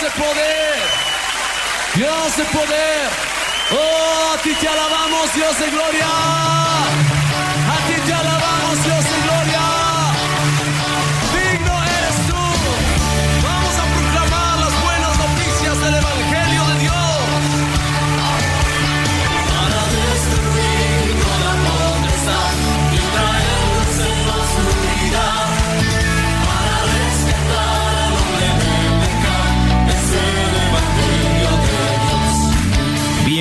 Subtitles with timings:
[0.00, 0.76] de poder.
[1.94, 3.08] Dios de poder.
[3.72, 6.06] Oh, a ti te alabamos, Dios de gloria.
[6.06, 8.39] A ti te alabamos,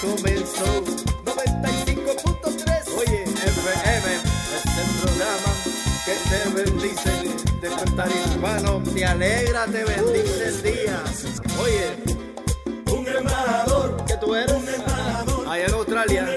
[0.00, 0.84] Comenzó.
[1.24, 2.88] 95.3.
[2.96, 5.52] Oye, FM es el programa
[6.04, 7.12] que te bendice.
[7.60, 11.02] Despertar hispano, te alegra, te bendice el día.
[11.60, 11.96] Oye,
[12.92, 14.04] un embajador.
[14.06, 15.48] Que tú eres un embajador.
[15.48, 16.28] Allá en Australia.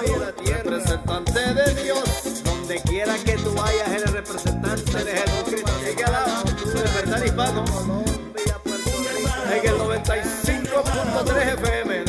[0.00, 0.62] Oye la tierra.
[0.62, 2.42] Representante de Dios.
[2.44, 5.72] Donde quiera que tú vayas eres representante de Jesucristo.
[5.96, 7.64] Que alaba despertar hispano.
[9.48, 12.05] En el 95.3 FM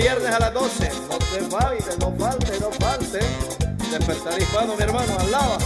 [0.00, 3.20] viernes a las 12 no te falte no falte no falte.
[3.90, 5.58] Despertar hispano mi hermano alaba.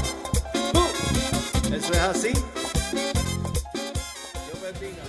[0.72, 0.88] Uh,
[1.74, 2.32] eso es así.
[2.92, 3.12] Dios
[4.62, 5.02] bendiga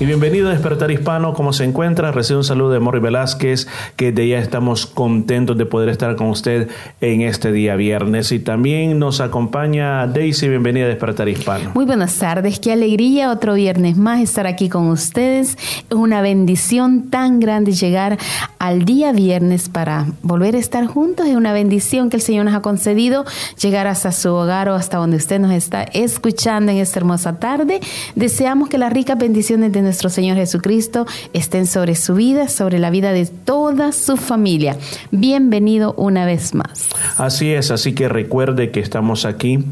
[0.00, 2.10] Y bienvenido a Despertar Hispano, ¿cómo se encuentra?
[2.10, 6.28] Recibe un saludo de Morri Velázquez, que de ya estamos contentos de poder estar con
[6.28, 6.70] usted
[7.02, 8.32] en este día viernes.
[8.32, 11.72] Y también nos acompaña Daisy, bienvenida a Despertar Hispano.
[11.74, 15.58] Muy buenas tardes, qué alegría otro viernes más estar aquí con ustedes.
[15.90, 18.16] Es una bendición tan grande llegar
[18.58, 21.26] al día viernes para volver a estar juntos.
[21.26, 23.26] Es una bendición que el Señor nos ha concedido
[23.60, 27.80] llegar hasta su hogar o hasta donde usted nos está escuchando en esta hermosa tarde.
[28.14, 32.90] Deseamos que las ricas bendiciones de nuestro Señor Jesucristo estén sobre su vida, sobre la
[32.90, 34.76] vida de toda su familia.
[35.10, 36.88] Bienvenido una vez más.
[37.16, 39.64] Así es, así que recuerde que estamos aquí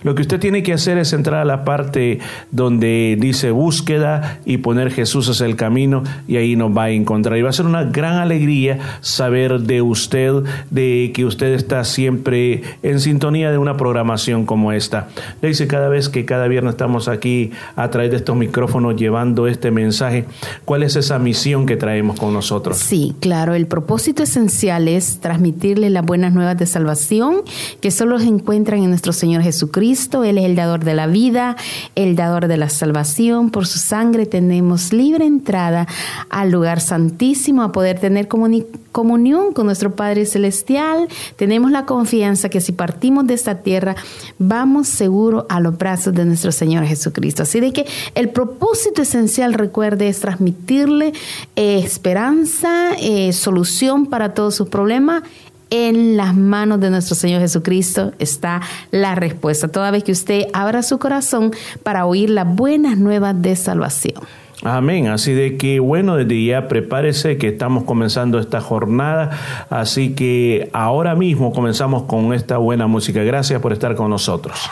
[0.03, 2.19] Lo que usted tiene que hacer es entrar a la parte
[2.51, 7.37] donde dice búsqueda y poner Jesús es el camino y ahí nos va a encontrar.
[7.37, 10.33] Y va a ser una gran alegría saber de usted,
[10.69, 15.07] de que usted está siempre en sintonía de una programación como esta.
[15.41, 19.47] Le dice cada vez que cada viernes estamos aquí a través de estos micrófonos llevando
[19.47, 20.25] este mensaje,
[20.65, 22.77] ¿cuál es esa misión que traemos con nosotros?
[22.77, 27.43] Sí, claro, el propósito esencial es transmitirle las buenas nuevas de salvación
[27.81, 30.23] que solo se encuentran en nuestro Señor Jesucristo.
[30.23, 31.55] Él es el dador de la vida,
[31.95, 33.49] el dador de la salvación.
[33.49, 35.87] Por su sangre tenemos libre entrada
[36.29, 41.07] al lugar santísimo, a poder tener comuni- comunión con nuestro Padre Celestial.
[41.35, 43.95] Tenemos la confianza que si partimos de esta tierra,
[44.39, 47.43] vamos seguro a los brazos de nuestro Señor Jesucristo.
[47.43, 51.13] Así de que El propósito esencial, recuerde, es transmitirle
[51.55, 55.23] eh, esperanza, eh, solución para todos sus problemas
[55.69, 58.61] en las manos de nuestro Señor Jesucristo está
[58.91, 61.51] la respuesta, toda vez que usted abra su corazón
[61.83, 64.21] para oír las buenas nuevas de salvación.
[64.63, 65.07] Amén.
[65.07, 69.29] Así de que bueno, desde ya prepárese que estamos comenzando esta jornada.
[69.69, 73.21] Así que ahora mismo comenzamos con esta buena música.
[73.23, 74.69] Gracias por estar con nosotros.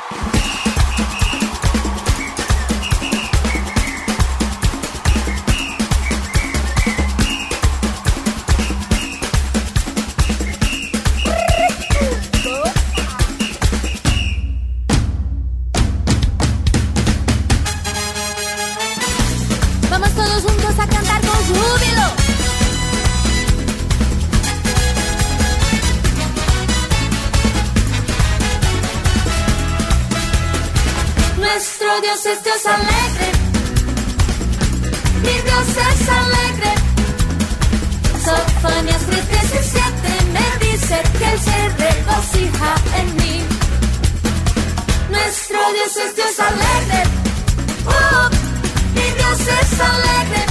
[32.06, 33.31] Dios es Dios alegre.
[35.24, 36.72] Mi Dios es alegre.
[38.24, 43.36] Sofonías 317 me dice que Él se regocija en mí.
[45.10, 47.02] Nuestro Dios es Dios alegre.
[47.88, 48.30] Oh,
[48.94, 50.42] mi Dios es alegre.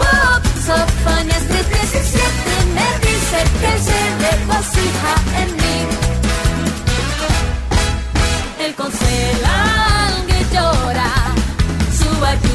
[0.00, 0.34] Oh,
[0.66, 5.76] Sofonías 317 me dice que Él se regocija en mí.
[8.66, 9.93] El consolador.
[10.54, 11.34] llora,
[11.98, 12.53] su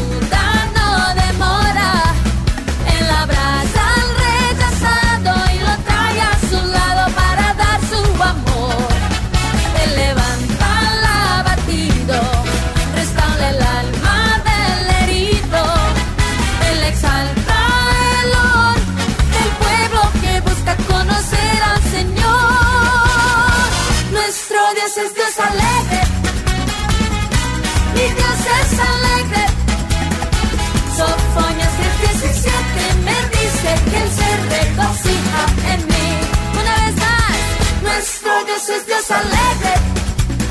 [38.60, 39.74] Dios es Dios alegre.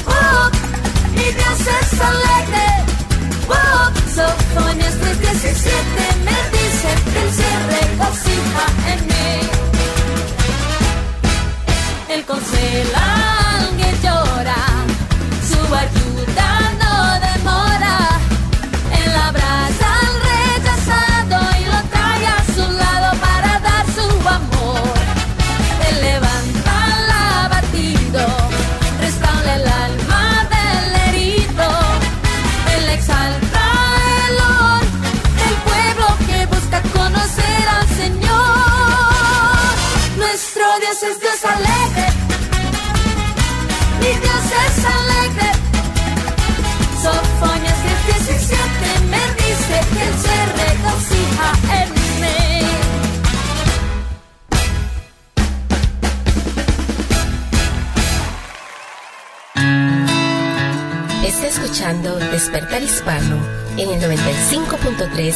[0.06, 0.50] Oh,
[1.10, 2.66] mi Dios es alegre.
[3.50, 9.30] Oh, Sofonías 3:17 me dice que el cierre regocija en mí.
[12.08, 13.04] Él consuela
[13.58, 14.60] al que llora,
[15.50, 16.57] su ayuda.
[62.38, 63.36] Despertar Hispano
[63.76, 65.34] en el 95.3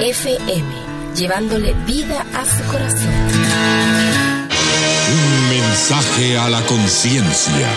[0.00, 0.66] FM,
[1.14, 3.12] llevándole vida a su corazón.
[5.12, 7.68] Un mensaje a la conciencia.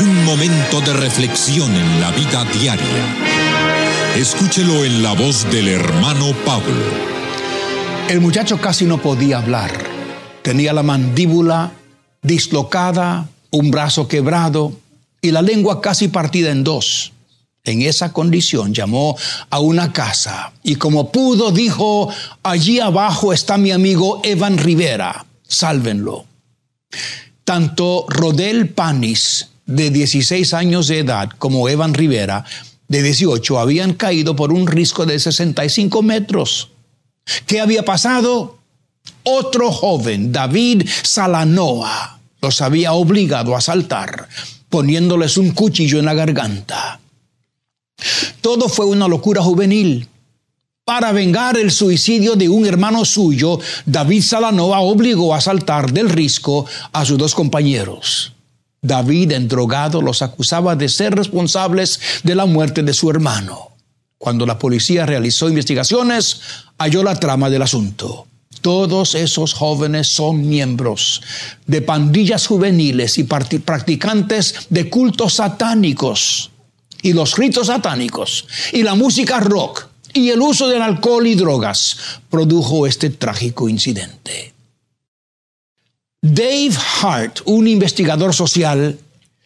[0.00, 3.33] Un momento de reflexión en la vida diaria.
[4.16, 6.84] Escúchelo en la voz del hermano Pablo.
[8.08, 9.72] El muchacho casi no podía hablar.
[10.42, 11.72] Tenía la mandíbula
[12.22, 14.72] dislocada, un brazo quebrado
[15.20, 17.12] y la lengua casi partida en dos
[17.64, 19.16] en esa condición llamó
[19.50, 22.08] a una casa y como pudo dijo,
[22.42, 26.26] allí abajo está mi amigo Evan Rivera, sálvenlo.
[27.44, 32.44] Tanto Rodel Panis, de 16 años de edad, como Evan Rivera,
[32.88, 36.70] de 18, habían caído por un risco de 65 metros.
[37.46, 38.58] ¿Qué había pasado?
[39.22, 44.28] Otro joven, David Salanoa, los había obligado a saltar,
[44.68, 47.00] poniéndoles un cuchillo en la garganta.
[48.40, 50.08] Todo fue una locura juvenil.
[50.84, 56.66] Para vengar el suicidio de un hermano suyo, David Salanova obligó a saltar del risco
[56.92, 58.33] a sus dos compañeros.
[58.84, 63.70] David, drogado, los acusaba de ser responsables de la muerte de su hermano.
[64.18, 66.40] Cuando la policía realizó investigaciones,
[66.78, 68.26] halló la trama del asunto.
[68.60, 71.22] Todos esos jóvenes son miembros
[71.66, 76.50] de pandillas juveniles y practicantes de cultos satánicos
[77.02, 81.96] y los ritos satánicos y la música rock y el uso del alcohol y drogas
[82.30, 84.53] produjo este trágico incidente.
[86.26, 88.98] Dave Hart, un investigador social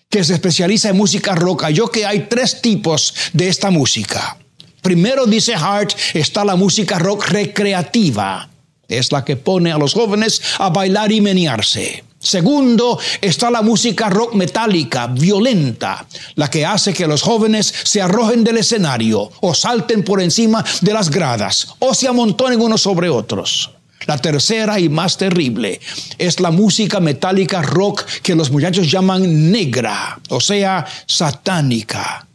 [0.09, 4.39] que se especializa en música rock, halló que hay tres tipos de esta música.
[4.81, 8.49] Primero, dice Hart, está la música rock recreativa.
[8.87, 12.05] Es la que pone a los jóvenes a bailar y menearse.
[12.21, 16.07] Segundo, está la música rock metálica, violenta,
[16.37, 20.95] la que hace que los jóvenes se arrojen del escenario o salten por encima de
[20.95, 23.73] las gradas o se amontonen unos sobre otros.
[24.09, 25.83] La tercera y más terrible
[26.17, 32.27] es la música metálica rock que los muchachos llaman negra, o sea, satánica.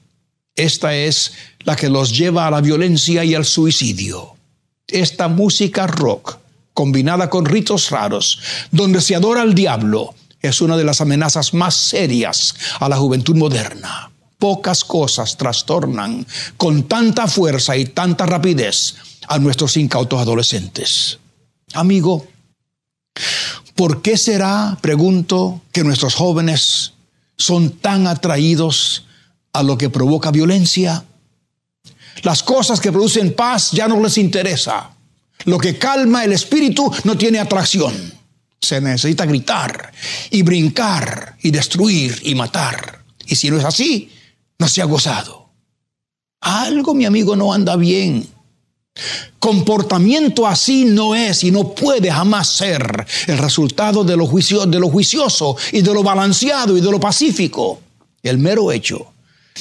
[0.56, 4.36] Esta es la que los lleva a la violencia y al suicidio.
[4.86, 6.38] Esta música rock
[6.76, 8.40] combinada con ritos raros,
[8.70, 10.14] donde se adora al diablo,
[10.44, 14.12] es una de las amenazas más serias a la juventud moderna.
[14.38, 18.94] Pocas cosas trastornan con tanta fuerza y tanta rapidez
[19.28, 21.18] a nuestros incautos adolescentes.
[21.74, 22.28] Amigo,
[23.76, 26.94] ¿por qué será, pregunto, que nuestros jóvenes
[27.36, 29.06] son tan atraídos
[29.52, 31.04] a lo que provoca violencia?
[32.22, 34.92] Las cosas que producen paz ya no les interesa.
[35.46, 38.14] Lo que calma el espíritu no tiene atracción.
[38.62, 39.92] Se necesita gritar
[40.30, 43.04] y brincar y destruir y matar.
[43.26, 44.12] Y si no es así,
[44.60, 45.50] no se ha gozado.
[46.40, 48.28] Algo, mi amigo, no anda bien.
[49.40, 54.80] Comportamiento así no es y no puede jamás ser el resultado de lo, juicio, de
[54.80, 57.82] lo juicioso y de lo balanceado y de lo pacífico.
[58.22, 59.14] El mero hecho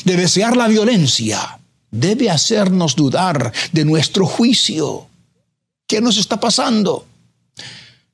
[0.05, 1.59] de desear la violencia
[1.91, 5.07] debe hacernos dudar de nuestro juicio.
[5.87, 7.07] ¿Qué nos está pasando?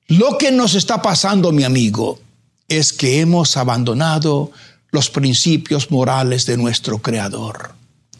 [0.06, 2.18] Lo que nos está pasando, mi amigo,
[2.66, 4.52] es que hemos abandonado
[4.90, 7.72] los principios morales de nuestro Creador.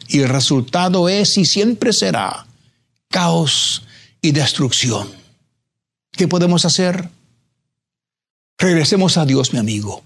[0.09, 2.48] Y el resultado es y siempre será
[3.09, 3.83] caos
[4.21, 5.09] y destrucción.
[6.13, 7.09] ¿Qué podemos hacer?
[8.59, 10.03] Regresemos a Dios, mi amigo.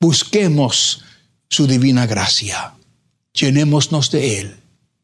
[0.00, 1.04] Busquemos
[1.48, 2.74] su divina gracia.
[3.32, 4.56] Llenémonos de Él.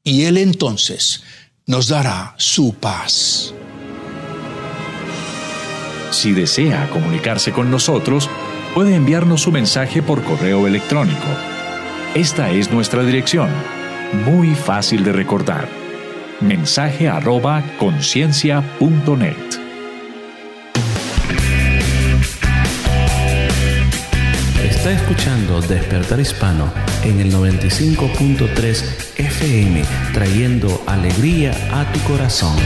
[0.04, 1.22] Y Él entonces
[1.66, 3.52] nos dará su paz.
[6.10, 8.28] Si desea comunicarse con nosotros,
[8.74, 11.26] puede enviarnos su mensaje por correo electrónico.
[12.14, 13.50] Esta es nuestra dirección,
[14.26, 15.81] muy fácil de recordar.
[16.42, 19.36] Mensaje arroba conciencia.net.
[24.64, 26.72] Está escuchando Despertar Hispano
[27.04, 28.84] en el 95.3
[29.16, 29.82] FM,
[30.12, 32.56] trayendo alegría a tu corazón.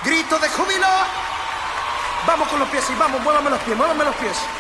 [0.05, 0.87] Grito de júbilo.
[2.27, 4.60] Vamos con los pies y vamos, muévame los pies, muévame los pies.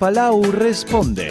[0.00, 1.30] Palau responde.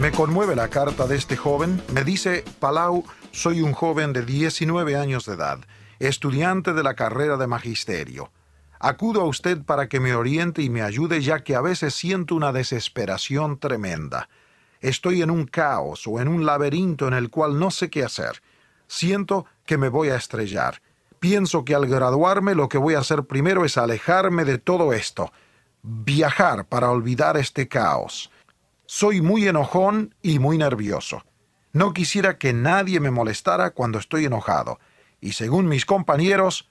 [0.00, 1.80] Me conmueve la carta de este joven.
[1.92, 5.60] Me dice, Palau, soy un joven de 19 años de edad,
[6.00, 8.32] estudiante de la carrera de magisterio.
[8.80, 12.34] Acudo a usted para que me oriente y me ayude ya que a veces siento
[12.34, 14.28] una desesperación tremenda.
[14.80, 18.42] Estoy en un caos o en un laberinto en el cual no sé qué hacer.
[18.88, 20.82] Siento que me voy a estrellar.
[21.20, 25.30] Pienso que al graduarme lo que voy a hacer primero es alejarme de todo esto,
[25.82, 28.30] viajar para olvidar este caos.
[28.86, 31.22] Soy muy enojón y muy nervioso.
[31.72, 34.78] No quisiera que nadie me molestara cuando estoy enojado.
[35.20, 36.68] Y según mis compañeros,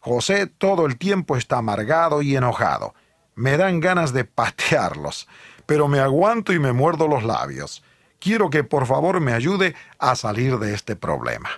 [0.00, 2.94] José todo el tiempo está amargado y enojado.
[3.34, 5.28] Me dan ganas de patearlos,
[5.64, 7.82] pero me aguanto y me muerdo los labios.
[8.18, 11.50] Quiero que por favor me ayude a salir de este problema.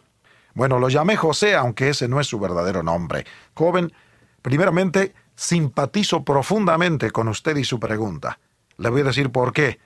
[0.54, 3.26] Bueno, lo llamé José, aunque ese no es su verdadero nombre.
[3.54, 3.92] Joven,
[4.40, 8.38] primeramente, simpatizo profundamente con usted y su pregunta.
[8.77, 9.79] Le voy a decir por qué.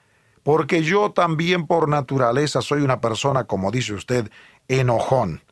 [0.42, 4.30] Porque yo también por naturaleza soy una persona, como dice usted,
[4.68, 5.42] enojón.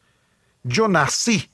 [0.62, 1.50] Yo nací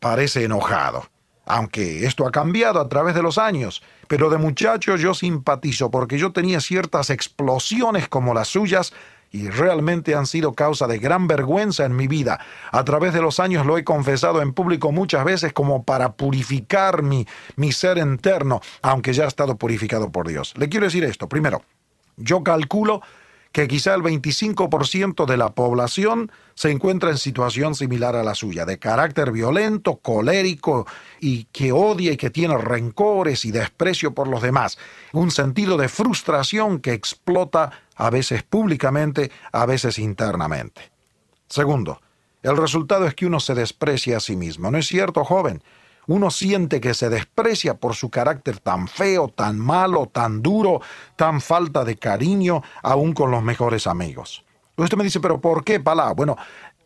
[0.00, 1.08] parece enojado.
[1.46, 6.18] Aunque esto ha cambiado a través de los años, pero de muchacho yo simpatizo porque
[6.18, 8.92] yo tenía ciertas explosiones como las suyas
[9.34, 12.38] y realmente han sido causa de gran vergüenza en mi vida.
[12.70, 17.02] A través de los años lo he confesado en público muchas veces como para purificar
[17.02, 20.54] mi, mi ser interno, aunque ya ha estado purificado por Dios.
[20.56, 21.28] Le quiero decir esto.
[21.28, 21.62] Primero,
[22.16, 23.02] yo calculo
[23.54, 28.66] que quizá el 25% de la población se encuentra en situación similar a la suya,
[28.66, 30.88] de carácter violento, colérico
[31.20, 34.76] y que odia y que tiene rencores y desprecio por los demás,
[35.12, 40.90] un sentido de frustración que explota a veces públicamente, a veces internamente.
[41.48, 42.00] Segundo,
[42.42, 44.68] el resultado es que uno se desprecia a sí mismo.
[44.72, 45.62] ¿No es cierto, joven?
[46.06, 50.80] Uno siente que se desprecia por su carácter tan feo, tan malo, tan duro,
[51.16, 54.44] tan falta de cariño, aún con los mejores amigos.
[54.76, 56.12] Usted me dice, pero ¿por qué, Palá?
[56.12, 56.36] Bueno,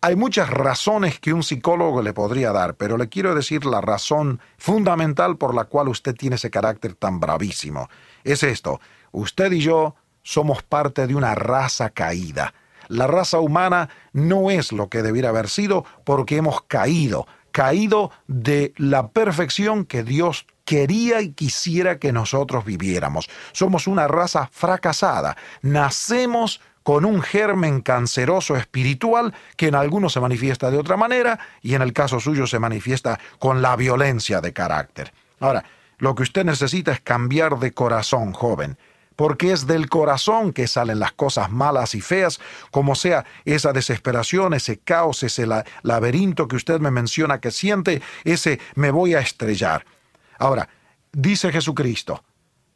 [0.00, 4.40] hay muchas razones que un psicólogo le podría dar, pero le quiero decir la razón
[4.57, 7.88] fundamental por la cual usted tiene ese carácter tan bravísimo.
[8.22, 12.54] Es esto, usted y yo somos parte de una raza caída.
[12.88, 18.72] La raza humana no es lo que debiera haber sido porque hemos caído, caído de
[18.76, 23.28] la perfección que Dios quería y quisiera que nosotros viviéramos.
[23.52, 25.37] Somos una raza fracasada.
[25.62, 31.74] Nacemos con un germen canceroso espiritual que en algunos se manifiesta de otra manera y
[31.74, 35.12] en el caso suyo se manifiesta con la violencia de carácter.
[35.40, 35.64] Ahora,
[35.98, 38.78] lo que usted necesita es cambiar de corazón, joven
[39.18, 42.38] porque es del corazón que salen las cosas malas y feas,
[42.70, 45.44] como sea esa desesperación, ese caos, ese
[45.83, 49.85] laberinto que usted me menciona que siente, ese me voy a estrellar.
[50.38, 50.68] Ahora,
[51.11, 52.22] dice Jesucristo,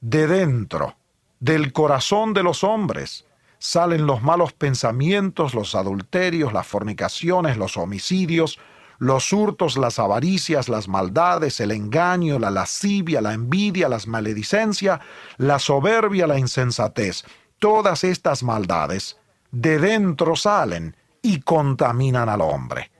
[0.00, 0.96] de dentro,
[1.38, 3.24] del corazón de los hombres,
[3.60, 8.58] salen los malos pensamientos, los adulterios, las fornicaciones, los homicidios,
[9.02, 15.00] los hurtos, las avaricias, las maldades, el engaño, la lascivia, la envidia, las maledicencia,
[15.38, 17.24] la soberbia, la insensatez.
[17.58, 19.18] Todas estas maldades
[19.50, 22.92] de dentro salen y contaminan al hombre.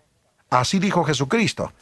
[0.51, 1.73] Así dijo Jesucristo.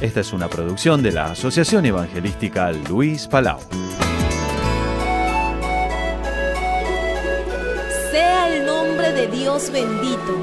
[0.00, 3.58] Esta es una producción de la Asociación Evangelística Luis Palau.
[8.10, 10.40] Sea el nombre de Dios bendito,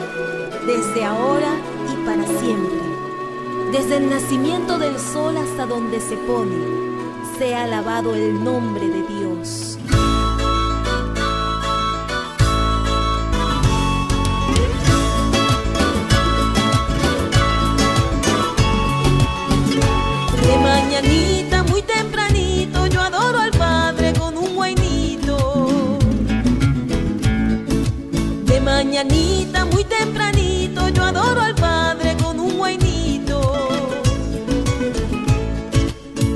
[0.67, 1.52] desde ahora
[1.91, 2.80] y para siempre.
[3.72, 6.63] Desde el nacimiento del sol hasta donde se pone,
[7.39, 9.71] sea alabado el nombre de Dios.
[21.02, 25.98] mañanita, muy tempranito, yo adoro al Padre con un guainito.
[28.46, 33.42] De mañanita, muy tempranito, yo adoro al Padre con un guainito.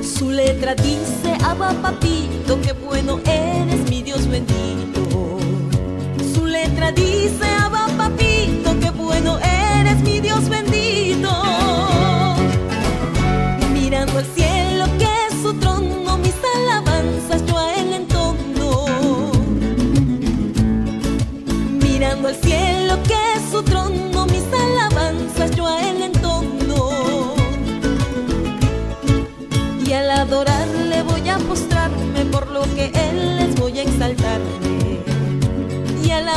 [0.01, 5.37] Su letra dice, Abba papito, qué bueno eres, mi Dios bendito.
[6.33, 7.84] Su letra dice, Abba
[33.81, 34.45] exaltarme.
[36.03, 36.27] Y al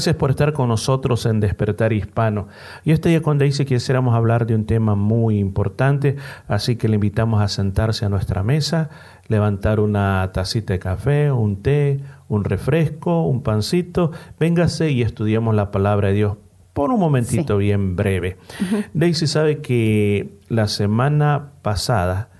[0.00, 2.48] gracias por estar con nosotros en Despertar Hispano.
[2.84, 6.16] Y este día con Daisy quisiéramos hablar de un tema muy importante,
[6.48, 8.88] así que le invitamos a sentarse a nuestra mesa,
[9.28, 14.10] levantar una tacita de café, un té, un refresco, un pancito.
[14.38, 16.38] Véngase y estudiamos la palabra de Dios
[16.72, 18.38] por un momentito bien breve.
[18.94, 22.30] Daisy sabe que la semana pasada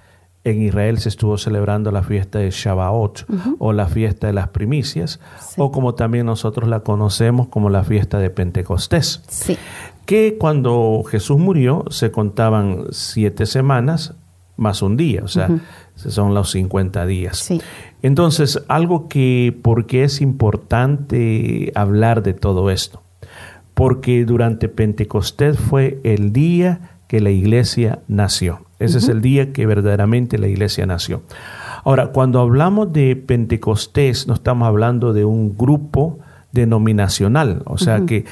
[0.44, 3.26] en Israel se estuvo celebrando la fiesta de Shavuot
[3.58, 5.20] o la fiesta de las primicias
[5.56, 9.22] o como también nosotros la conocemos como la fiesta de Pentecostés.
[9.28, 9.58] Sí.
[10.06, 14.14] Que cuando Jesús murió se contaban siete semanas
[14.56, 15.48] más un día, o sea,
[15.94, 17.38] son los 50 días.
[17.38, 17.60] Sí.
[18.02, 23.02] Entonces, algo que, porque es importante hablar de todo esto?
[23.72, 28.66] Porque durante Pentecostés fue el día que la iglesia nació.
[28.80, 31.22] Ese es el día que verdaderamente la iglesia nació.
[31.84, 36.18] Ahora, cuando hablamos de Pentecostés, no estamos hablando de un grupo
[36.50, 38.24] denominacional, o sea que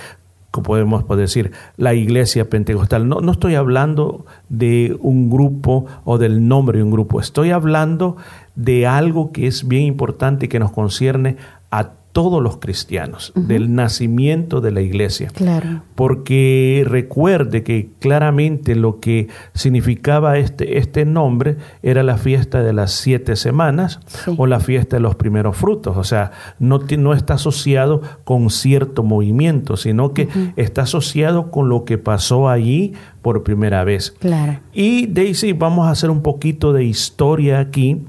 [0.50, 3.06] como podemos poder decir la iglesia pentecostal.
[3.06, 8.16] No, no estoy hablando de un grupo o del nombre de un grupo, estoy hablando
[8.56, 11.36] de algo que es bien importante y que nos concierne
[11.70, 15.28] a todos los cristianos, del nacimiento de la iglesia.
[15.32, 15.82] Claro.
[15.94, 22.90] Porque recuerde que claramente lo que significaba este, este nombre era la fiesta de las
[22.90, 24.00] siete semanas
[24.36, 25.96] o la fiesta de los primeros frutos.
[25.96, 31.84] O sea, no, no está asociado con cierto movimiento, sino que está asociado con lo
[31.84, 34.10] que pasó allí por primera vez.
[34.18, 34.58] Claro.
[34.72, 38.02] Y Daisy, vamos a hacer un poquito de historia aquí.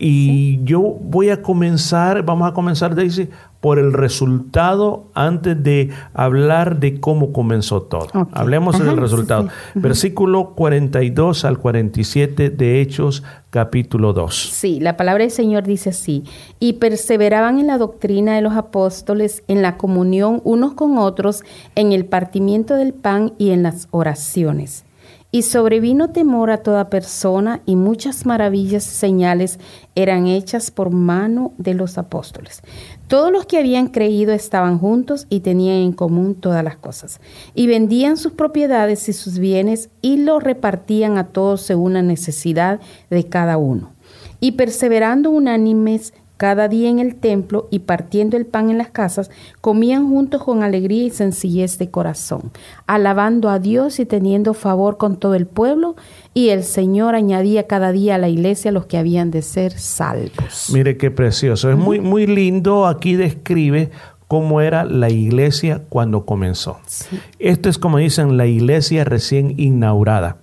[0.00, 3.28] Y yo voy a comenzar, vamos a comenzar, Daisy,
[3.60, 8.06] por el resultado antes de hablar de cómo comenzó todo.
[8.32, 9.42] Hablemos Ajá, del sí, resultado.
[9.42, 9.48] sí.
[9.74, 9.80] Ujú.
[9.80, 14.34] Versículo 42 al 47 de Hechos, capítulo 2.
[14.52, 16.22] Sí, la palabra del Señor dice así,
[16.60, 21.42] y perseveraban en la doctrina de los apóstoles, en la comunión unos con otros,
[21.74, 24.84] en el partimiento del pan y en las oraciones.
[25.30, 29.58] Y sobrevino temor a toda persona, y muchas maravillas y señales
[29.94, 32.62] eran hechas por mano de los apóstoles.
[33.08, 37.20] Todos los que habían creído estaban juntos y tenían en común todas las cosas.
[37.54, 42.80] Y vendían sus propiedades y sus bienes y los repartían a todos según la necesidad
[43.10, 43.92] de cada uno.
[44.40, 49.30] Y perseverando unánimes cada día en el templo y partiendo el pan en las casas,
[49.60, 52.52] comían juntos con alegría y sencillez de corazón,
[52.86, 55.96] alabando a Dios y teniendo favor con todo el pueblo,
[56.32, 60.70] y el Señor añadía cada día a la iglesia los que habían de ser salvos.
[60.72, 61.70] Mire qué precioso.
[61.70, 62.86] Es muy, muy lindo.
[62.86, 63.90] Aquí describe
[64.28, 66.78] cómo era la iglesia cuando comenzó.
[67.40, 70.36] Esto es como dicen, la iglesia recién inaugurada.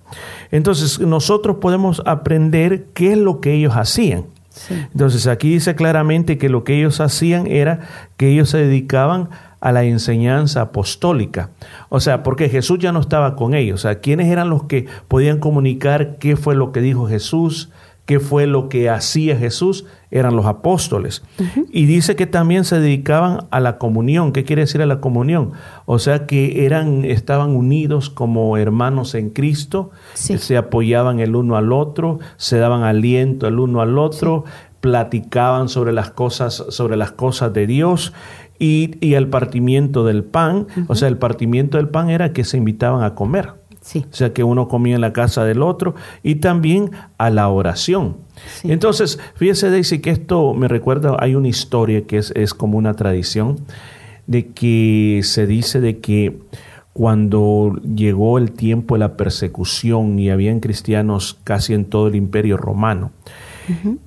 [0.50, 4.35] Entonces nosotros podemos aprender qué es lo que ellos hacían.
[4.70, 7.80] Entonces aquí dice claramente que lo que ellos hacían era
[8.16, 9.28] que ellos se dedicaban
[9.60, 11.50] a la enseñanza apostólica.
[11.88, 13.80] O sea, porque Jesús ya no estaba con ellos.
[13.80, 17.70] O sea, ¿quiénes eran los que podían comunicar qué fue lo que dijo Jesús?
[18.06, 19.84] ¿Qué fue lo que hacía Jesús?
[20.12, 21.24] Eran los apóstoles.
[21.72, 24.32] Y dice que también se dedicaban a la comunión.
[24.32, 25.50] ¿Qué quiere decir a la comunión?
[25.86, 31.72] O sea que eran, estaban unidos como hermanos en Cristo, se apoyaban el uno al
[31.72, 34.44] otro, se daban aliento el uno al otro,
[34.80, 38.12] platicaban sobre las cosas, sobre las cosas de Dios
[38.56, 40.68] y, y el partimiento del pan.
[40.86, 43.65] O sea, el partimiento del pan era que se invitaban a comer.
[43.94, 48.16] O sea, que uno comía en la casa del otro y también a la oración.
[48.64, 52.94] Entonces, fíjese, Daisy, que esto me recuerda, hay una historia que es, es como una
[52.94, 53.60] tradición
[54.26, 56.38] de que se dice de que
[56.92, 62.56] cuando llegó el tiempo de la persecución y habían cristianos casi en todo el imperio
[62.56, 63.12] romano,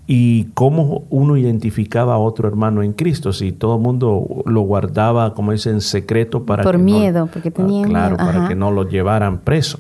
[0.08, 5.34] y cómo uno identificaba a otro hermano en Cristo, si todo el mundo lo guardaba,
[5.34, 8.32] como dice, en secreto para Por que miedo, no, porque tenían claro, miedo.
[8.32, 9.80] para que no lo llevaran preso.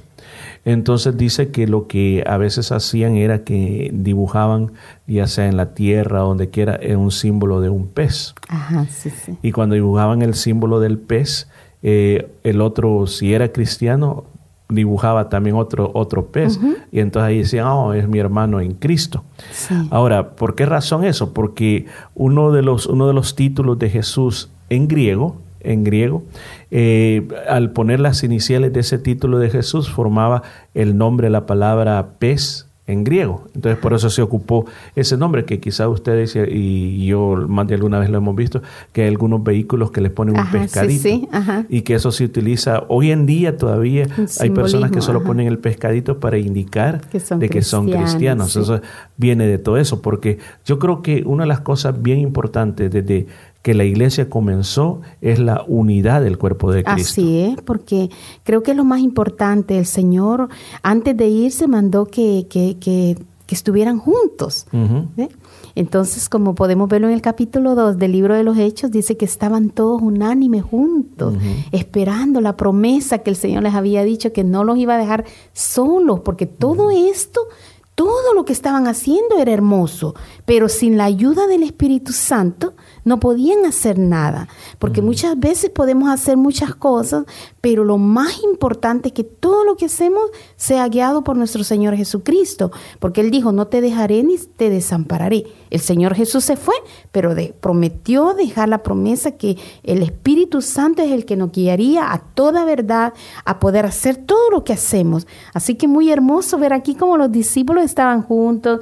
[0.66, 4.74] Entonces dice que lo que a veces hacían era que dibujaban,
[5.08, 8.36] ya sea en la tierra, donde quiera, un símbolo de un pez.
[8.48, 9.38] Ajá, sí, sí.
[9.42, 11.48] Y cuando dibujaban el símbolo del pez,
[11.82, 14.26] eh, el otro, si era cristiano,
[14.70, 16.60] dibujaba también otro, otro pez.
[16.92, 19.24] Y entonces ahí decían, oh, es mi hermano en Cristo.
[19.90, 21.34] Ahora, ¿por qué razón eso?
[21.34, 26.24] Porque uno de los, uno de los títulos de Jesús en griego, en griego,
[26.72, 30.44] eh, al poner las iniciales de ese título de Jesús, formaba
[30.76, 33.46] el nombre, la palabra pez en griego.
[33.54, 38.00] Entonces, por eso se ocupó ese nombre, que quizá ustedes y yo más de alguna
[38.00, 38.62] vez lo hemos visto,
[38.92, 41.02] que hay algunos vehículos que les ponen un Ajá, pescadito.
[41.04, 41.66] sí, ajá.
[41.70, 44.08] Y que eso se utiliza hoy en día todavía.
[44.40, 45.28] Hay personas que solo ajá.
[45.28, 48.54] ponen el pescadito para indicar Que son de que son cristianos, cristianos.
[48.54, 48.60] sí.
[48.60, 48.82] Eso
[49.18, 53.28] viene de todo eso, porque yo creo que una de las cosas bien importantes desde
[53.62, 57.22] que la iglesia comenzó es la unidad del cuerpo de Cristo.
[57.22, 58.10] Así es, porque
[58.44, 59.78] creo que es lo más importante.
[59.78, 60.50] El Señor,
[60.82, 64.68] antes de irse, mandó que, que, que, que estuvieran juntos.
[65.76, 69.26] Entonces, como podemos verlo en el capítulo 2 del libro de los Hechos, dice que
[69.26, 71.36] estaban todos unánimes juntos,
[71.72, 75.26] esperando la promesa que el Señor les había dicho, que no los iba a dejar
[75.52, 77.42] solos, porque todo esto,
[77.96, 82.74] todo lo que estaban haciendo era hermoso, pero sin la ayuda del Espíritu Santo
[83.06, 84.48] no podían hacer nada,
[84.78, 87.26] porque muchas veces podemos hacer muchas cosas,
[87.62, 90.24] pero lo más importante es que todo lo que hacemos
[90.56, 95.46] sea guiado por nuestro Señor Jesucristo, porque Él dijo, no te dejaré ni te desampararé.
[95.70, 96.76] El Señor Jesús se fue,
[97.12, 102.12] pero de- prometió dejar la promesa que el Espíritu Santo es el que nos guiaría
[102.12, 103.14] a toda verdad,
[103.46, 105.28] a poder hacer todo lo que hacemos.
[105.54, 108.80] Así que muy hermoso ver aquí como los discípulos estaban juntos,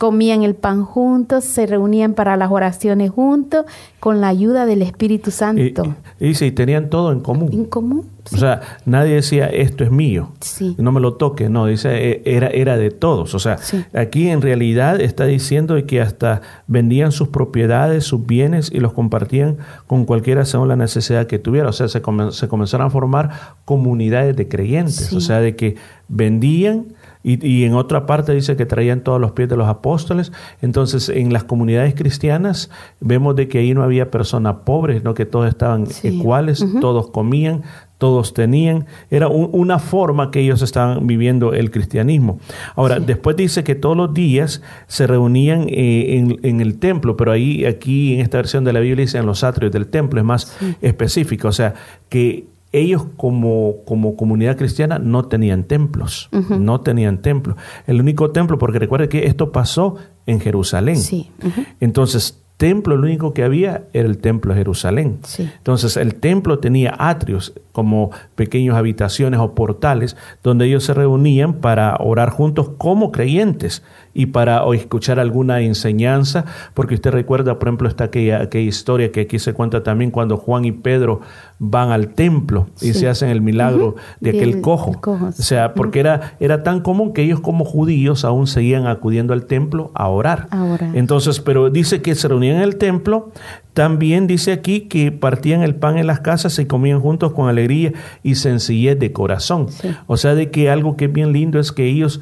[0.00, 3.66] comían el pan juntos, se reunían para las oraciones juntos,
[4.00, 5.94] con la ayuda del Espíritu Santo.
[6.18, 7.50] y dice, y tenían todo en común.
[7.52, 8.06] ¿En común?
[8.32, 10.74] O sea, nadie decía, esto es mío, Sí.
[10.78, 13.34] no me lo toque, no, dice, eh, era, era de todos.
[13.34, 13.58] O sea,
[13.92, 19.58] aquí en realidad está diciendo que hasta vendían sus propiedades, sus bienes y los compartían
[19.86, 21.68] con cualquiera según la necesidad que tuviera.
[21.68, 23.30] O sea, se, comen- se comenzaron a formar
[23.66, 25.76] comunidades de creyentes, o sea, de que
[26.08, 26.86] vendían.
[27.22, 30.32] Y, y en otra parte dice que traían todos los pies de los apóstoles.
[30.62, 35.26] Entonces, en las comunidades cristianas vemos de que ahí no había personas pobres, no que
[35.26, 37.62] todos estaban iguales, todos comían,
[37.98, 38.86] todos tenían.
[39.10, 42.40] Era un- una forma que ellos estaban viviendo el cristianismo.
[42.74, 47.32] Ahora, después dice que todos los días se reunían eh, en, en el templo, pero
[47.32, 50.24] ahí, aquí en esta versión de la Biblia dice en los atrios del templo, es
[50.24, 51.48] más específico.
[51.48, 51.74] O sea,
[52.08, 57.56] que ellos como, como comunidad cristiana no tenían templos, no tenían templos.
[57.86, 59.96] El único templo, porque recuerde que esto pasó
[60.26, 60.96] en Jerusalén.
[60.96, 61.30] Sí.
[61.42, 61.64] ujú.
[61.80, 65.18] Entonces, templo, lo único que había era el templo de Jerusalén.
[65.24, 65.50] Sí.
[65.56, 71.96] Entonces, el templo tenía atrios como pequeñas habitaciones o portales donde ellos se reunían para
[71.98, 73.82] orar juntos como creyentes
[74.12, 76.44] y para o escuchar alguna enseñanza,
[76.74, 80.36] porque usted recuerda, por ejemplo, esta aquella, aquella historia que aquí se cuenta también cuando
[80.36, 81.20] Juan y Pedro
[81.58, 84.98] van al templo y se hacen el milagro de aquel Del- cojo.
[85.06, 89.44] O sea, porque era, era tan común que ellos como judíos aún seguían acudiendo al
[89.46, 90.48] templo a orar.
[90.50, 90.90] A orar.
[90.94, 93.30] Entonces, pero dice que se reunían en el templo.
[93.74, 97.92] También dice aquí que partían el pan en las casas y comían juntos con alegría
[98.22, 99.68] y sencillez de corazón.
[100.08, 102.20] O sea, de que algo que es bien lindo es que ellos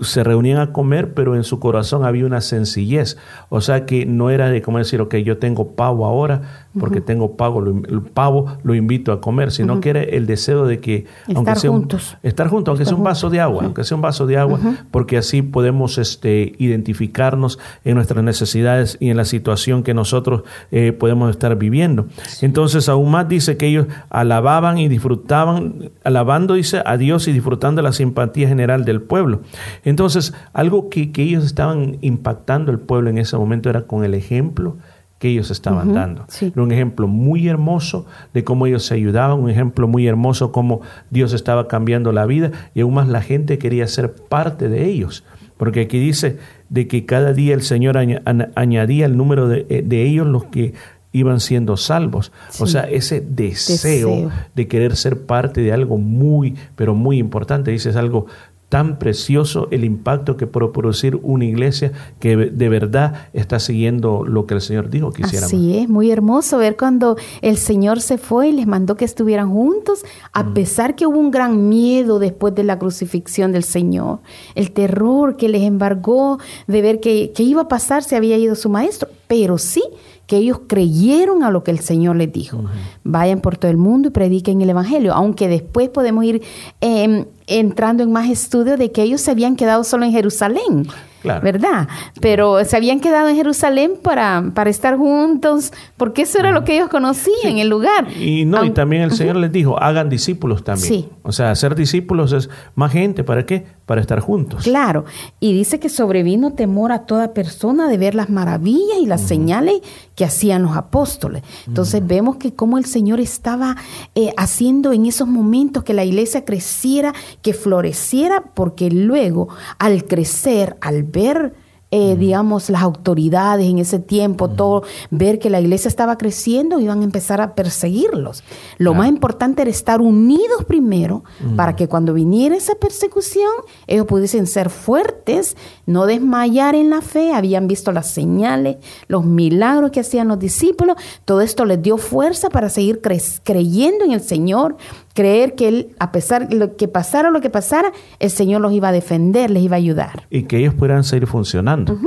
[0.00, 3.16] se reunían a comer, pero en su corazón había una sencillez.
[3.48, 7.36] O sea, que no era de como decir, ok, yo tengo pavo ahora, porque tengo
[7.36, 11.06] pago, lo, el pavo, lo invito a comer, sino que era el deseo de que,
[11.26, 12.16] Estar aunque sea un- juntos.
[12.22, 14.58] estar juntos, aunque sea un vaso de agua, aunque sea un vaso de agua,
[14.90, 20.92] porque así podemos este, identificarnos en nuestras necesidades y en la situación que nosotros eh,
[20.92, 22.06] podemos estar viviendo.
[22.42, 27.82] Entonces, aún más dice que ellos alababan y disfrutaban, alabando, dice, a Dios y disfrutando
[27.82, 29.40] la simpatía general del pueblo.
[29.84, 34.14] Entonces, algo que, que ellos estaban impactando el pueblo en ese momento era con el
[34.14, 34.76] ejemplo
[35.18, 36.24] que ellos estaban dando.
[36.28, 36.52] sí.
[36.56, 41.32] Un ejemplo muy hermoso de cómo ellos se ayudaban, un ejemplo muy hermoso cómo Dios
[41.32, 45.24] estaba cambiando la vida y aún más la gente quería ser parte de ellos.
[45.56, 46.38] Porque aquí dice
[46.68, 50.74] de que cada día el Señor añadía el número de, eh, de ellos los que
[51.12, 52.32] iban siendo salvos.
[52.60, 54.30] O sea, ese deseo, Deseo.
[54.54, 57.70] de querer ser parte de algo muy, pero muy importante.
[57.70, 58.26] Dice, es algo
[58.68, 64.46] tan precioso el impacto que puede producir una iglesia que de verdad está siguiendo lo
[64.46, 65.52] que el Señor dijo que hiciéramos.
[65.52, 69.50] Así es, muy hermoso ver cuando el Señor se fue y les mandó que estuvieran
[69.50, 74.18] juntos, a pesar que hubo un gran miedo después de la crucifixión del Señor,
[74.54, 78.54] el terror que les embargó de ver que, que iba a pasar si había ido
[78.54, 79.82] su maestro, pero sí
[80.28, 82.62] que ellos creyeron a lo que el Señor les dijo.
[83.02, 86.42] Vayan por todo el mundo y prediquen el Evangelio, aunque después podemos ir
[86.82, 90.86] eh, entrando en más estudios de que ellos se habían quedado solo en Jerusalén.
[91.22, 91.40] Claro.
[91.42, 91.88] ¿verdad?
[92.20, 96.76] Pero se habían quedado en Jerusalén para, para estar juntos, porque eso era lo que
[96.76, 98.06] ellos conocían, el lugar.
[98.16, 99.10] Y no, y también el.
[99.10, 100.88] Señor les dijo, hagan discípulos también.
[100.88, 101.08] Sí.
[101.24, 103.66] O sea, hacer discípulos es más gente, ¿para qué?
[103.84, 104.62] Para estar juntos.
[104.62, 105.06] Claro,
[105.40, 109.80] y dice que sobrevino temor a toda persona de ver las maravillas y las señales
[110.18, 111.44] que hacían los apóstoles.
[111.68, 113.76] Entonces vemos que como el Señor estaba
[114.16, 119.48] eh, haciendo en esos momentos que la iglesia creciera, que floreciera, porque luego
[119.78, 121.54] al crecer, al ver
[121.90, 127.00] eh, digamos, las autoridades en ese tiempo, todo, ver que la iglesia estaba creciendo, iban
[127.00, 128.44] a empezar a perseguirlos.
[128.76, 131.24] Lo más importante era estar unidos primero
[131.56, 133.50] para que cuando viniera esa persecución,
[133.86, 138.76] ellos pudiesen ser fuertes, no desmayar en la fe, habían visto las señales,
[139.06, 144.04] los milagros que hacían los discípulos, todo esto les dio fuerza para seguir cre- creyendo
[144.04, 144.76] en el Señor,
[145.18, 147.90] creer que Él, a pesar de lo que pasara lo que pasara,
[148.20, 150.28] el Señor los iba a defender, les iba a ayudar.
[150.30, 151.98] Y que ellos pudieran seguir funcionando.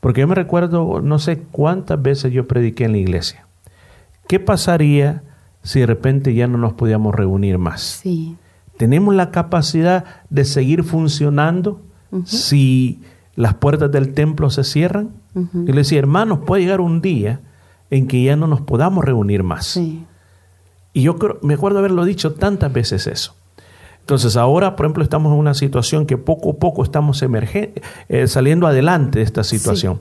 [0.00, 3.46] Porque yo me recuerdo, no sé cuántas veces yo prediqué en la iglesia.
[4.28, 5.24] ¿Qué pasaría
[5.62, 7.82] si de repente ya no nos podíamos reunir más?
[7.82, 8.38] Sí.
[8.78, 11.82] ¿Tenemos la capacidad de seguir funcionando
[12.24, 13.02] si
[13.34, 15.10] las puertas del templo se cierran?
[15.34, 17.40] Y le decía, hermanos, puede llegar un día
[17.90, 19.66] en que ya no nos podamos reunir más.
[19.66, 20.06] Sí.
[20.94, 23.34] Y yo creo, me acuerdo haberlo dicho tantas veces eso.
[24.00, 27.72] Entonces ahora, por ejemplo, estamos en una situación que poco a poco estamos emergen-
[28.08, 29.98] eh, saliendo adelante de esta situación.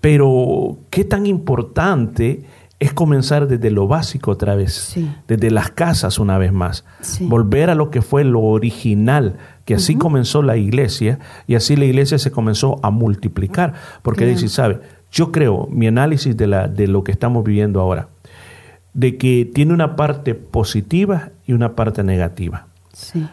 [0.00, 2.44] Pero qué tan importante
[2.78, 5.10] es comenzar desde lo básico otra vez, Sí.
[5.26, 7.24] desde las casas una vez más, Sí.
[7.26, 11.86] volver a lo que fue lo original, que así comenzó la iglesia y así la
[11.86, 13.72] iglesia se comenzó a multiplicar.
[14.02, 18.08] Porque dice, sabe, yo creo, mi análisis de, la, de lo que estamos viviendo ahora,
[18.96, 22.68] de que tiene una parte positiva y una parte negativa.
[22.94, 23.28] Sí.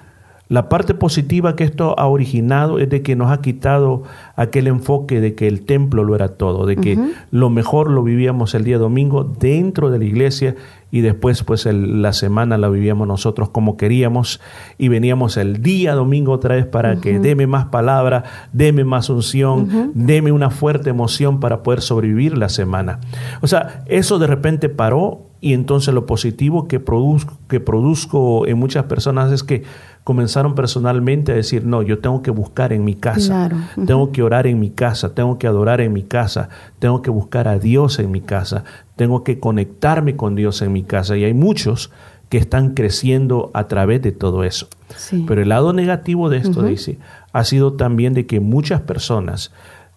[0.50, 4.04] La parte positiva que esto ha originado es de que nos ha quitado
[4.36, 7.00] aquel enfoque de que el templo lo era todo, de que
[7.32, 10.56] lo mejor lo vivíamos el día domingo dentro de la iglesia
[10.92, 14.42] y después pues el- la semana la vivíamos nosotros como queríamos
[14.78, 19.92] y veníamos el día domingo otra vez para que deme más palabra, deme más unción,
[19.96, 23.00] deme una fuerte emoción para poder sobrevivir la semana.
[23.42, 28.58] O sea, eso de repente paró y entonces lo positivo que produzco, que produzco en
[28.60, 29.64] muchas personas es que
[30.04, 33.58] comenzaron personalmente a decir, no, yo tengo que buscar en mi casa, Claro.
[33.86, 36.50] Tengo que orar en mi casa, tengo que adorar en mi casa,
[36.80, 40.84] tengo que buscar a Dios en mi casa, tengo que conectarme con Dios en mi
[40.84, 41.16] casa.
[41.16, 41.92] Y hay muchos
[42.28, 44.68] que están creciendo a través de todo eso.
[44.96, 45.24] Sí.
[45.28, 46.98] Pero el lado negativo de esto, dice,
[47.32, 49.52] ha sido también de que muchas personas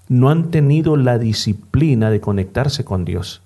[0.09, 3.43] no han tenido la disciplina de conectarse con Dios.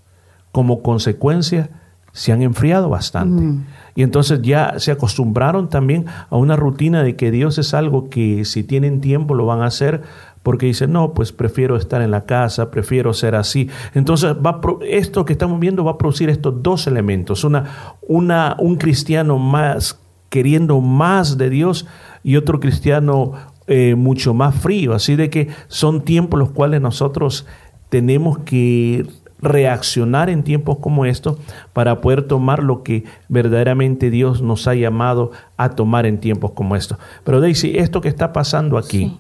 [0.53, 1.71] Como consecuencia,
[2.13, 3.43] se han enfriado bastante.
[3.43, 3.67] Mm.
[3.95, 8.45] Y entonces ya se acostumbraron también a una rutina de que Dios es algo que
[8.45, 10.03] si tienen tiempo lo van a hacer
[10.43, 13.69] porque dicen, no, pues prefiero estar en la casa, prefiero ser así.
[13.95, 17.45] Entonces, va esto que estamos viendo va a producir estos dos elementos.
[17.45, 20.01] Una, una, un cristiano más
[20.31, 21.87] queriendo más de Dios
[22.23, 23.33] y otro cristiano
[23.67, 24.95] eh, mucho más frío.
[24.95, 27.47] Así de que son tiempos los cuales nosotros
[27.91, 29.07] tenemos que
[29.43, 31.39] reaccionar en tiempos como estos
[31.73, 36.77] para poder tomar lo que verdaderamente Dios nos ha llamado a tomar en tiempos como
[36.77, 36.99] estos.
[37.25, 39.19] Pero Daisy, esto que está pasando aquí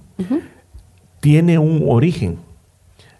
[1.20, 2.38] tiene un origen.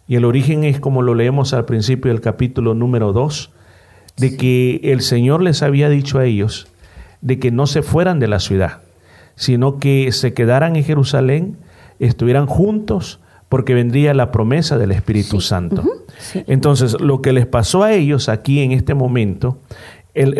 [0.06, 3.50] Y el origen es como lo leemos al principio del capítulo número 2.
[4.16, 6.68] de que el Señor les había dicho a ellos
[7.22, 8.80] de que no se fueran de la ciudad,
[9.34, 11.56] sino que se quedaran en Jerusalén,
[11.98, 15.82] estuvieran juntos, porque vendría la promesa del Espíritu Santo.
[16.46, 19.58] Entonces, lo que les pasó a ellos aquí en este momento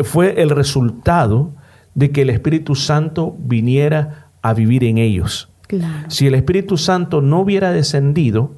[0.04, 1.52] fue el resultado
[1.94, 5.48] de que el Espíritu Santo viniera a vivir en ellos.
[6.08, 8.52] Si el Espíritu Santo no hubiera descendido,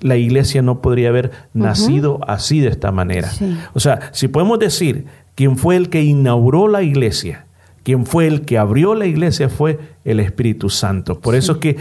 [0.00, 3.30] la iglesia no podría haber nacido así de esta manera.
[3.74, 7.45] O sea, si podemos decir quién fue el que inauguró la iglesia,
[7.86, 11.20] quien fue el que abrió la iglesia fue el Espíritu Santo.
[11.20, 11.76] Por eso, que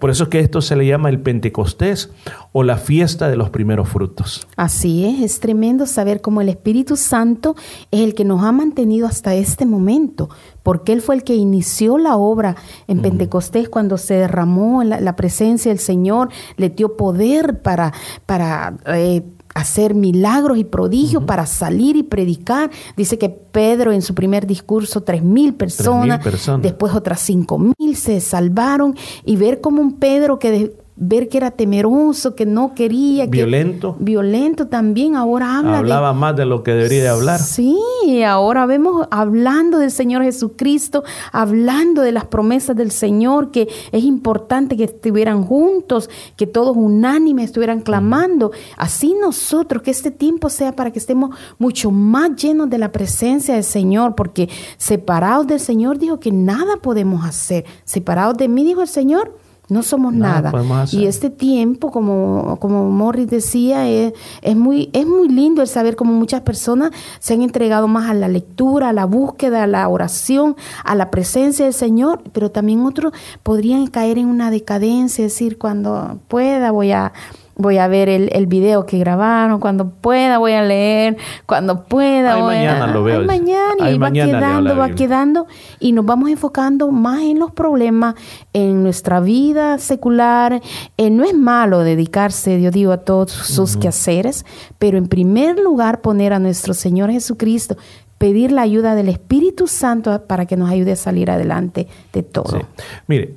[0.00, 2.10] por eso que esto se le llama el Pentecostés
[2.50, 4.48] o la fiesta de los primeros frutos.
[4.56, 7.54] Así es, es tremendo saber cómo el Espíritu Santo
[7.92, 10.28] es el que nos ha mantenido hasta este momento,
[10.64, 12.56] porque Él fue el que inició la obra
[12.88, 17.92] en Pentecostés cuando se derramó la, la, presencia del Señor, le dio poder para,
[18.26, 19.22] para eh,
[19.54, 22.70] hacer milagros y prodigios para salir y predicar.
[22.96, 26.20] Dice que Pedro en su primer discurso, tres mil personas,
[26.60, 30.74] después otras cinco mil se salvaron y ver como un Pedro que
[31.04, 33.26] ver que era temeroso, que no quería.
[33.26, 33.96] Violento.
[33.98, 35.78] violento también, ahora habla.
[35.78, 37.40] Hablaba más de lo que debería de hablar.
[37.40, 44.04] Sí, ahora vemos hablando del Señor Jesucristo, hablando de las promesas del Señor, que es
[44.04, 48.52] importante que estuvieran juntos, que todos unánimes estuvieran clamando.
[48.76, 53.54] Así nosotros, que este tiempo sea para que estemos mucho más llenos de la presencia
[53.54, 57.64] del Señor, porque separados del Señor dijo que nada podemos hacer.
[57.84, 59.41] Separados de mí, dijo el Señor,
[59.72, 60.52] no somos nada.
[60.92, 64.12] Y este tiempo, como, como Morris decía, es,
[64.42, 68.14] es, muy, es muy lindo el saber cómo muchas personas se han entregado más a
[68.14, 72.84] la lectura, a la búsqueda, a la oración, a la presencia del Señor, pero también
[72.84, 73.12] otros
[73.42, 77.12] podrían caer en una decadencia, es decir, cuando pueda voy a
[77.56, 82.36] voy a ver el, el, video que grabaron, cuando pueda voy a leer, cuando pueda
[82.36, 82.86] voy mañana a...
[82.88, 83.24] lo veo.
[83.24, 85.46] mañana y va quedando, va quedando
[85.78, 88.14] y nos vamos enfocando más en los problemas,
[88.52, 90.60] en nuestra vida secular.
[90.96, 94.44] Eh, no es malo dedicarse, yo digo, a todos sus quehaceres,
[94.78, 97.76] pero en primer lugar poner a nuestro Señor Jesucristo
[98.18, 102.60] pedir la ayuda del Espíritu Santo para que nos ayude a salir adelante de todo.
[103.08, 103.34] Mire,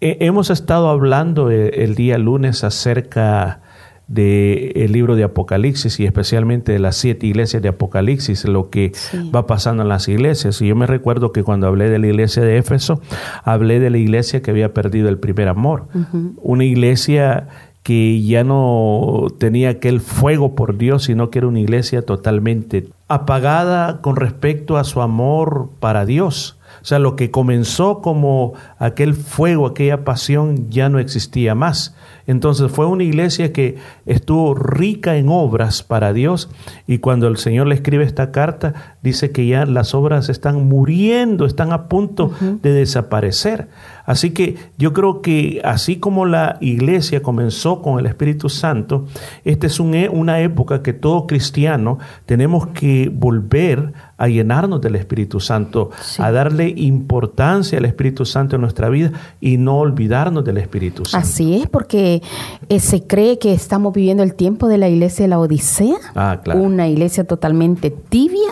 [0.00, 3.60] hemos estado hablando eh, el, día lunes acerca
[4.06, 8.90] del libro de Apocalipsis y especialmente de las siete iglesias de Apocalipsis, lo que
[9.32, 10.60] va pasando en las iglesias.
[10.60, 13.00] Y yo me recuerdo que cuando hablé de la iglesia de Éfeso,
[13.44, 15.86] hablé de la iglesia que había perdido el primer amor.
[16.42, 17.46] Una iglesia
[17.84, 24.00] que ya no tenía aquel fuego por Dios, sino que era una iglesia totalmente apagada
[24.00, 26.59] con respecto a su amor para Dios.
[26.82, 31.94] O sea, lo que comenzó como aquel fuego, aquella pasión, ya no existía más.
[32.26, 33.76] Entonces fue una iglesia que
[34.06, 36.48] estuvo rica en obras para Dios
[36.86, 41.44] y cuando el Señor le escribe esta carta, dice que ya las obras están muriendo,
[41.44, 43.68] están a punto de desaparecer.
[44.06, 49.06] Así que yo creo que así como la iglesia comenzó con el Espíritu Santo,
[49.44, 55.40] esta es e, una época que todo cristiano tenemos que volver a llenarnos del Espíritu
[55.40, 61.04] Santo, a darle importancia al Espíritu Santo en nuestra vida y no olvidarnos del Espíritu
[61.04, 61.26] Santo.
[61.26, 62.22] Así es, porque
[62.68, 66.40] eh, se cree que estamos viviendo el tiempo de la iglesia de la Odisea, ah,
[66.54, 68.50] una iglesia totalmente tibia,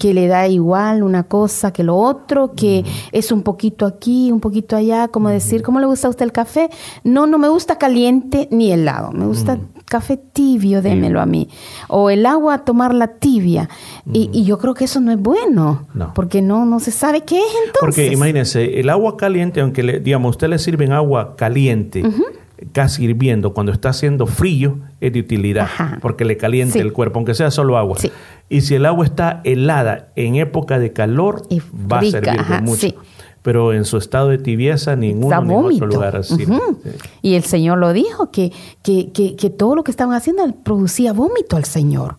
[0.00, 4.40] que le da igual una cosa que lo otro, que es un poquito aquí, un
[4.40, 6.70] poquito allá, como decir, ¿cómo le gusta a usted el café?
[7.04, 9.58] No, no me gusta caliente ni helado, me gusta
[9.94, 11.48] café tibio, démelo a mí.
[11.86, 13.68] O el agua, tomarla tibia.
[14.12, 15.86] Y, yo creo que eso no es bueno,
[16.16, 17.78] porque no, no se sabe qué es entonces.
[17.80, 22.02] Porque imagínense, el agua caliente, aunque le, digamos, usted le sirven agua caliente,
[22.72, 25.68] casi hirviendo, cuando está haciendo frío, es de utilidad,
[26.02, 27.96] porque le calienta el cuerpo, aunque sea solo agua.
[28.48, 31.42] Y si el agua está helada en época de calor,
[31.72, 32.96] va a servir mucho
[33.44, 36.46] pero en su estado de tibieza ninguno en otro lugar así.
[37.20, 38.50] Y el Señor lo dijo, que,
[38.82, 42.16] que, que, todo lo que estaban haciendo producía vómito al Señor.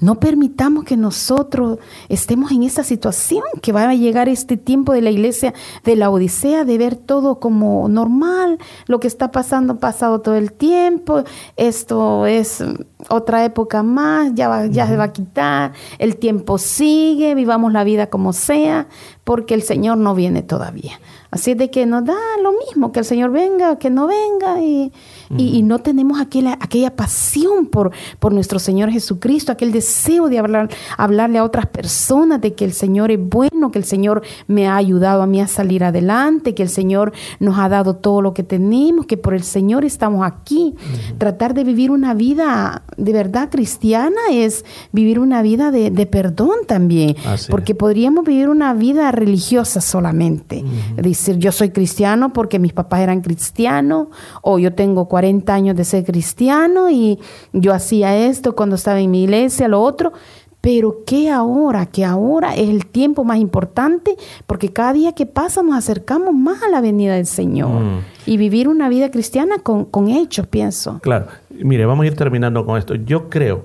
[0.00, 1.78] No permitamos que nosotros
[2.10, 6.10] estemos en esta situación, que va a llegar este tiempo de la iglesia de la
[6.10, 11.24] Odisea, de ver todo como normal, lo que está pasando, pasado todo el tiempo,
[11.56, 12.62] esto es
[13.08, 18.08] otra época más, ya, ya se va a quitar, el tiempo sigue, vivamos la vida
[18.08, 18.88] como sea,
[19.26, 21.00] porque el Señor no viene todavía.
[21.32, 22.14] Así de que nos da
[22.44, 24.92] lo mismo, que el Señor venga, que no venga, y,
[25.36, 30.38] y, y no tenemos aquella, aquella pasión por, por nuestro Señor Jesucristo, aquel deseo de
[30.38, 34.68] hablar, hablarle a otras personas de que el Señor es bueno, que el Señor me
[34.68, 38.34] ha ayudado a mí a salir adelante, que el Señor nos ha dado todo lo
[38.34, 40.74] que tenemos, que por el Señor estamos aquí.
[41.18, 46.58] Tratar de vivir una vida de verdad cristiana es vivir una vida de, de perdón
[46.66, 50.64] también, Así porque podríamos vivir una vida religiosa solamente.
[50.96, 54.08] Decir, yo soy cristiano porque mis papás eran cristianos,
[54.42, 57.18] o yo tengo 40 años de ser cristiano y
[57.54, 60.12] yo hacía esto cuando estaba en mi iglesia, lo otro.
[60.60, 64.14] Pero que ahora, que ahora es el tiempo más importante,
[64.46, 67.82] porque cada día que pasa nos acercamos más a la venida del Señor.
[67.82, 67.98] Mm.
[68.26, 70.98] Y vivir una vida cristiana con, con hechos, pienso.
[71.00, 72.94] Claro, mire, vamos a ir terminando con esto.
[72.94, 73.64] Yo creo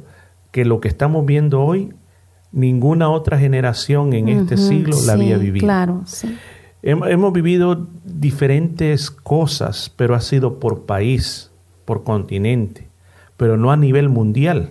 [0.52, 1.93] que lo que estamos viendo hoy,
[2.54, 5.66] ninguna otra generación en este siglo la había vivido.
[5.66, 6.34] Claro, sí.
[6.84, 11.52] Hem- Hemos vivido diferentes cosas, pero ha sido por país,
[11.86, 12.88] por continente,
[13.38, 14.70] pero no a nivel mundial.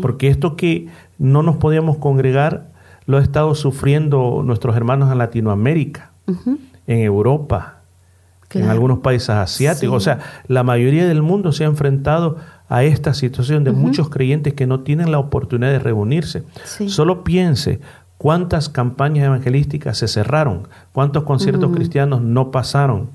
[0.00, 0.88] Porque esto que
[1.18, 2.68] no nos podíamos congregar
[3.06, 6.12] lo ha estado sufriendo nuestros hermanos en Latinoamérica,
[6.86, 7.80] en Europa,
[8.50, 10.04] en algunos países asiáticos.
[10.04, 10.10] Sí.
[10.10, 12.36] O sea, la mayoría del mundo se ha enfrentado
[12.68, 16.44] a esta situación de muchos creyentes que no tienen la oportunidad de reunirse.
[16.64, 16.88] Sí.
[16.88, 17.80] Solo piense
[18.18, 23.10] cuántas campañas evangelísticas se cerraron, cuántos conciertos cristianos no pasaron,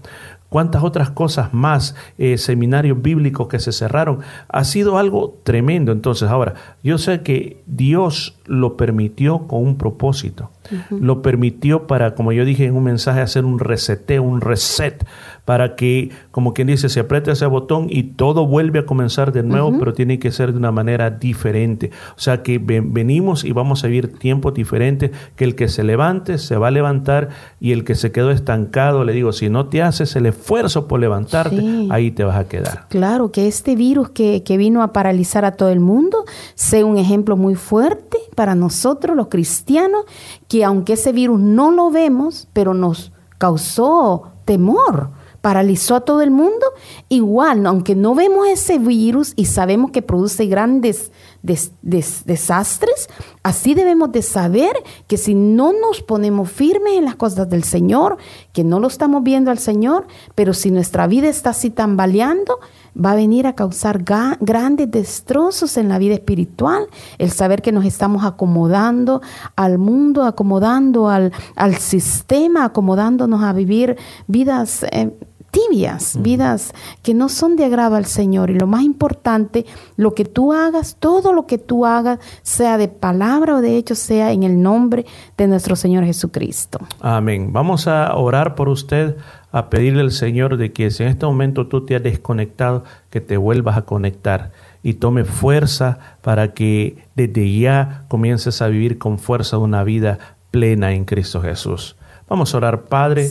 [0.53, 4.19] cuántas otras cosas más, eh, seminarios bíblicos que se cerraron.
[4.47, 5.91] Ha sido algo tremendo.
[5.91, 10.51] Entonces, ahora, yo sé que Dios lo permitió con un propósito.
[10.89, 15.05] Lo permitió para, como yo dije en un mensaje, hacer un reseteo, un reset,
[15.45, 19.43] para que, como quien dice, se aprieta ese botón y todo vuelve a comenzar de
[19.43, 21.91] nuevo, pero tiene que ser de una manera diferente.
[22.15, 25.83] O sea que ven- venimos y vamos a vivir tiempos diferentes, que el que se
[25.83, 29.67] levante se va a levantar y el que se quedó estancado, le digo, si no
[29.67, 31.87] te haces el esfuerzo por levantarte, Sí.
[31.91, 32.85] ahí te vas a quedar.
[32.89, 36.23] Claro, que este virus que, que vino a paralizar a todo el mundo
[36.55, 40.05] sea un ejemplo muy fuerte para nosotros los cristianos,
[40.47, 45.11] que aunque ese virus no lo vemos, pero nos causó temor,
[45.41, 46.65] paralizó a todo el mundo,
[47.09, 51.11] igual, aunque no vemos ese virus y sabemos que produce grandes
[51.43, 53.07] des- des- desastres,
[53.43, 54.73] así debemos de saber
[55.07, 58.17] que si no nos ponemos firmes en las cosas del Señor,
[58.53, 62.59] que no lo estamos viendo al Señor, pero si nuestra vida está así tambaleando,
[62.95, 64.03] va a venir a causar
[64.39, 66.87] grandes destrozos en la vida espiritual,
[67.17, 69.21] el saber que nos estamos acomodando
[69.55, 75.11] al mundo, acomodando al, al sistema, acomodándonos a vivir vidas eh,
[75.53, 76.73] tibias, vidas
[77.03, 78.49] que no son de agrado al Señor.
[78.49, 82.87] Y lo más importante, lo que tú hagas, todo lo que tú hagas, sea de
[82.87, 85.05] palabra o de hecho, sea en el nombre
[85.37, 86.79] de nuestro Señor Jesucristo.
[86.99, 87.53] Amén.
[87.53, 89.15] Vamos a orar por usted,
[89.51, 93.21] a pedirle al Señor de que si en este momento tú te has desconectado, que
[93.21, 94.51] te vuelvas a conectar
[94.81, 100.17] y tome fuerza para que desde ya comiences a vivir con fuerza una vida
[100.49, 101.95] plena en Cristo Jesús.
[102.27, 103.29] Vamos a orar, Padre.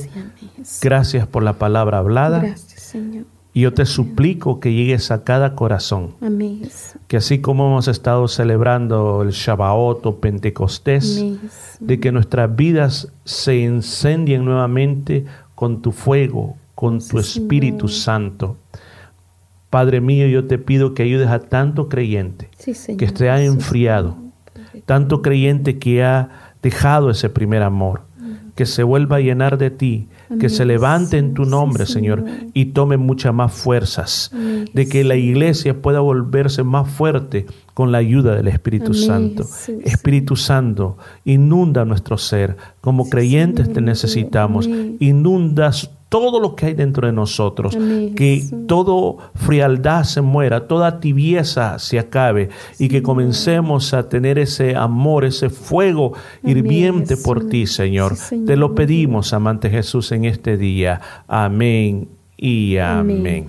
[0.81, 2.41] Gracias por la palabra hablada.
[2.41, 3.25] Gracias, Señor.
[3.55, 6.15] Y yo te suplico que llegues a cada corazón.
[6.23, 6.63] Amén.
[7.07, 11.41] Que así como hemos estado celebrando el Shabbat o Pentecostés, Amén.
[11.81, 18.57] de que nuestras vidas se incendien nuevamente con tu fuego, con tu Espíritu Santo.
[19.69, 24.17] Padre mío, yo te pido que ayudes a tanto creyente Sí, que se ha enfriado,
[24.85, 28.03] tanto creyente que ha dejado ese primer amor,
[28.55, 32.67] que se vuelva a llenar de ti, que se levante en tu nombre, Señor, y
[32.67, 34.31] tome muchas más fuerzas,
[34.73, 39.47] de que la iglesia pueda volverse más fuerte con la ayuda del Espíritu Santo.
[39.85, 42.57] Espíritu Santo, inunda nuestro ser.
[42.81, 44.69] Como creyentes te necesitamos.
[44.99, 47.75] Inundas todo lo que hay dentro de nosotros.
[48.15, 54.77] Que todo frialdad se muera, toda tibieza se acabe y que comencemos a tener ese
[54.77, 56.13] amor, ese fuego
[56.45, 58.17] hirviente por ti, Señor.
[58.17, 58.47] Sí, Señor.
[58.47, 61.01] Te lo pedimos, amante Jesús, en este día.
[61.27, 63.49] Amén y amén.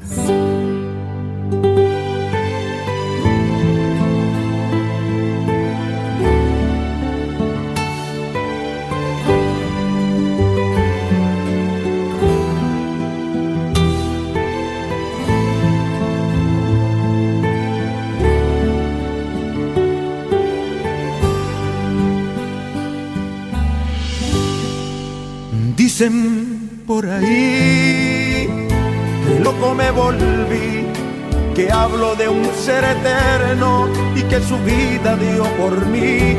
[32.53, 36.35] Ser eterno y que su vida dio por mí,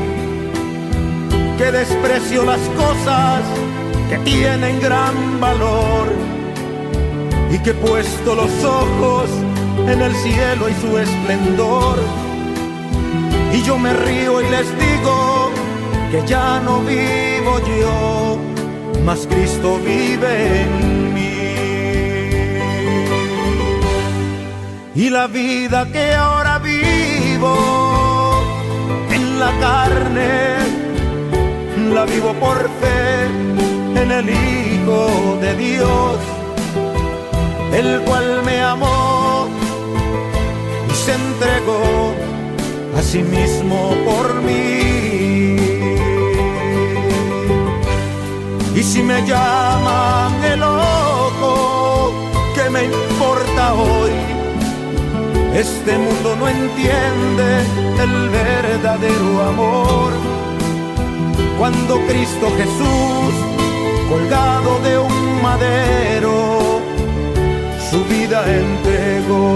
[1.58, 3.42] que desprecio las cosas
[4.08, 6.08] que tienen gran valor
[7.50, 9.30] y que puesto los ojos
[9.88, 11.98] en el cielo y su esplendor.
[13.52, 15.50] Y yo me río y les digo
[16.10, 18.38] que ya no vivo yo,
[19.04, 21.03] mas Cristo vive.
[24.96, 28.40] Y la vida que ahora vivo
[29.10, 30.58] en la carne,
[31.92, 33.24] la vivo por fe
[34.00, 36.18] en el Hijo de Dios,
[37.72, 39.48] el cual me amó
[40.88, 42.14] y se entregó
[42.96, 45.56] a sí mismo por mí.
[48.76, 52.12] Y si me llaman el loco,
[52.54, 54.33] ¿qué me importa hoy?
[55.54, 57.60] Este mundo no entiende
[58.02, 60.12] el verdadero amor.
[61.56, 63.34] Cuando Cristo Jesús,
[64.08, 66.80] colgado de un madero,
[67.88, 69.54] su vida entregó.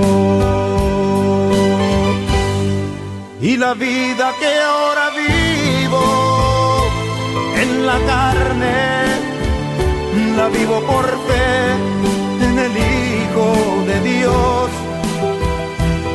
[3.40, 6.86] Y la vida que ahora vivo
[7.61, 9.03] en la carne,
[10.36, 11.72] la vivo por fe
[12.44, 14.78] en el Hijo de Dios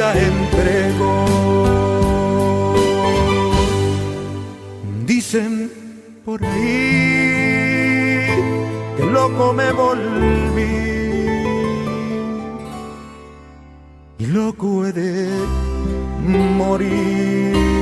[0.00, 1.24] vida entregó.
[5.04, 5.70] Dicen
[6.24, 8.26] por ahí
[8.96, 10.62] que loco me volví
[14.18, 15.28] y loco de
[16.58, 17.79] morir.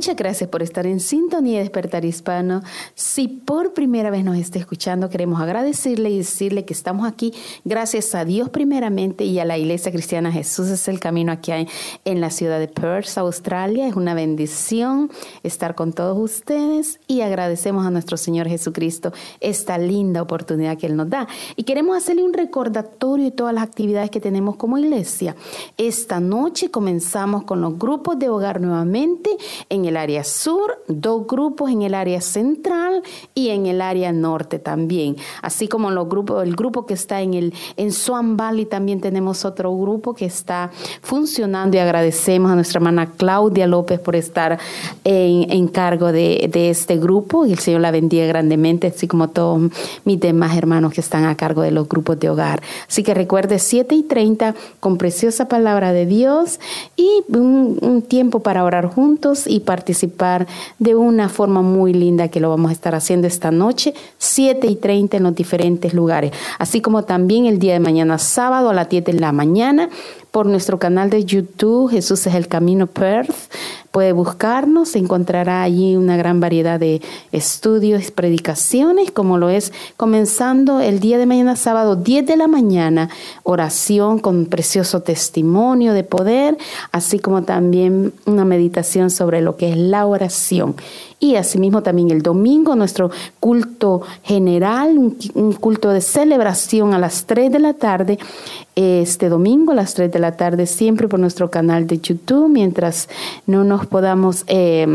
[0.00, 2.62] Muchas gracias por estar en sintonía de Despertar Hispano.
[2.94, 7.34] Si por primera vez nos está escuchando, queremos agradecerle y decirle que estamos aquí
[7.66, 11.68] gracias a Dios primeramente y a la Iglesia Cristiana Jesús es el camino aquí en,
[12.06, 13.86] en la ciudad de Perth, Australia.
[13.86, 15.10] Es una bendición
[15.42, 20.96] estar con todos ustedes y agradecemos a nuestro Señor Jesucristo esta linda oportunidad que Él
[20.96, 21.28] nos da.
[21.56, 25.36] Y queremos hacerle un recordatorio de todas las actividades que tenemos como iglesia.
[25.76, 29.36] Esta noche comenzamos con los grupos de hogar nuevamente
[29.68, 33.02] en el área sur, dos grupos en el área central
[33.34, 35.16] y en el área norte también.
[35.42, 39.44] Así como los grupos, el grupo que está en el en Swan Valley también tenemos
[39.44, 40.70] otro grupo que está
[41.02, 44.58] funcionando y agradecemos a nuestra hermana Claudia López por estar
[45.04, 49.28] en, en cargo de, de este grupo y el Señor la bendiga grandemente, así como
[49.28, 49.70] todos
[50.04, 52.62] mis demás hermanos que están a cargo de los grupos de hogar.
[52.88, 56.60] Así que recuerde 7 y 30 con preciosa palabra de Dios
[56.96, 60.46] y un, un tiempo para orar juntos y participar
[60.78, 64.76] de una forma muy linda que lo vamos a estar haciendo esta noche, 7 y
[64.76, 68.90] 30 en los diferentes lugares, así como también el día de mañana sábado a las
[68.90, 69.88] 10 de la mañana
[70.30, 73.34] por nuestro canal de YouTube, Jesús es el Camino Perth.
[73.90, 81.00] Puede buscarnos, encontrará allí una gran variedad de estudios, predicaciones, como lo es comenzando el
[81.00, 83.10] día de mañana sábado, 10 de la mañana,
[83.42, 86.56] oración con precioso testimonio de poder,
[86.92, 90.76] así como también una meditación sobre lo que es la oración.
[91.18, 93.10] Y asimismo también el domingo nuestro
[93.40, 98.18] culto general, un, un culto de celebración a las 3 de la tarde,
[98.76, 103.08] este domingo a las 3 de la tarde, siempre por nuestro canal de YouTube, mientras
[103.46, 104.44] no nos podamos...
[104.46, 104.86] Eh,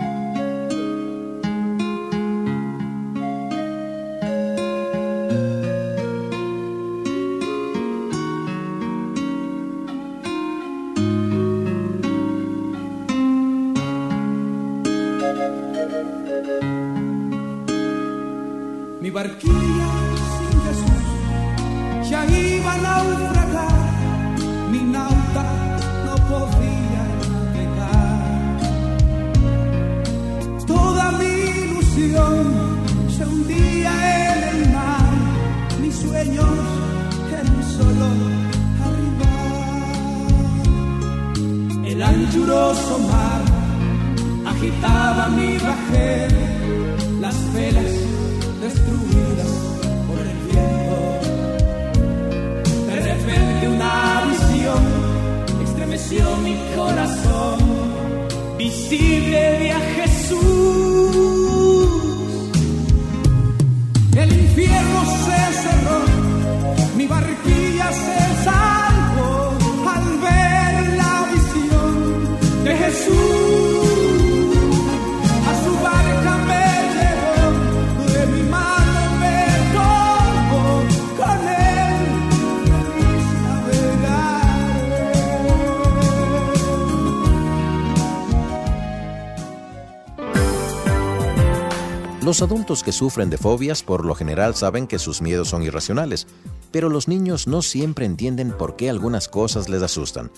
[92.39, 96.29] Los adultos que sufren de fobias por lo general saben que sus miedos son irracionales,
[96.71, 100.31] pero los niños no siempre entienden por qué algunas cosas les asustan.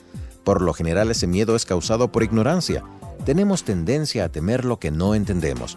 [0.43, 2.83] Por lo general ese miedo es causado por ignorancia.
[3.27, 5.77] Tenemos tendencia a temer lo que no entendemos.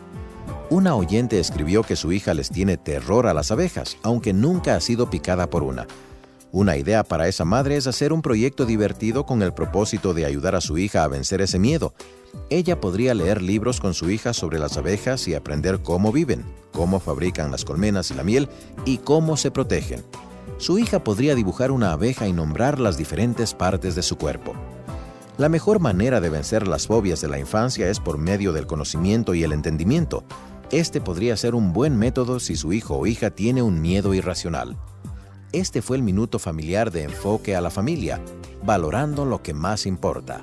[0.70, 4.80] Una oyente escribió que su hija les tiene terror a las abejas, aunque nunca ha
[4.80, 5.88] sido picada por una.
[6.54, 10.54] Una idea para esa madre es hacer un proyecto divertido con el propósito de ayudar
[10.54, 11.95] a su hija a vencer ese miedo.
[12.51, 16.99] Ella podría leer libros con su hija sobre las abejas y aprender cómo viven, cómo
[16.99, 18.49] fabrican las colmenas y la miel
[18.86, 20.04] y cómo se protegen.
[20.60, 24.54] Su hija podría dibujar una abeja y nombrar las diferentes partes de su cuerpo.
[25.39, 29.34] La mejor manera de vencer las fobias de la infancia es por medio del conocimiento
[29.34, 30.24] y el entendimiento.
[30.70, 34.78] Este podría ser un buen método si su hijo o hija tiene un miedo irracional.
[35.54, 38.20] Este fue el minuto familiar de enfoque a la familia,
[38.64, 40.41] valorando lo que más importa.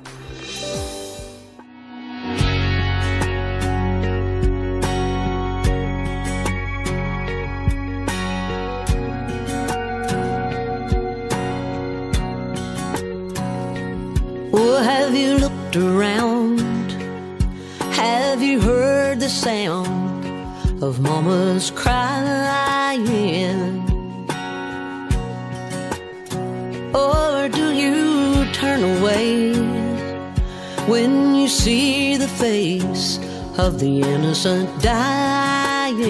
[14.53, 16.61] Well, have you looked around?
[17.91, 22.61] Have you heard the sound of mama's crying?
[26.93, 29.53] Or do you turn away
[30.87, 33.17] when you see the face
[33.57, 36.01] of the innocent dying?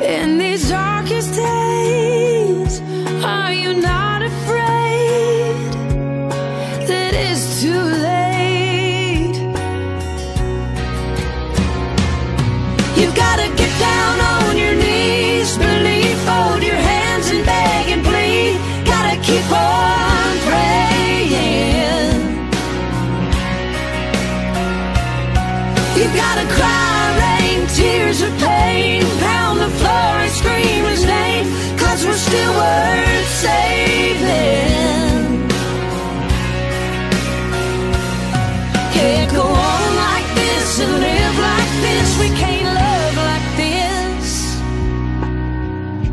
[0.00, 2.41] In these darkest days,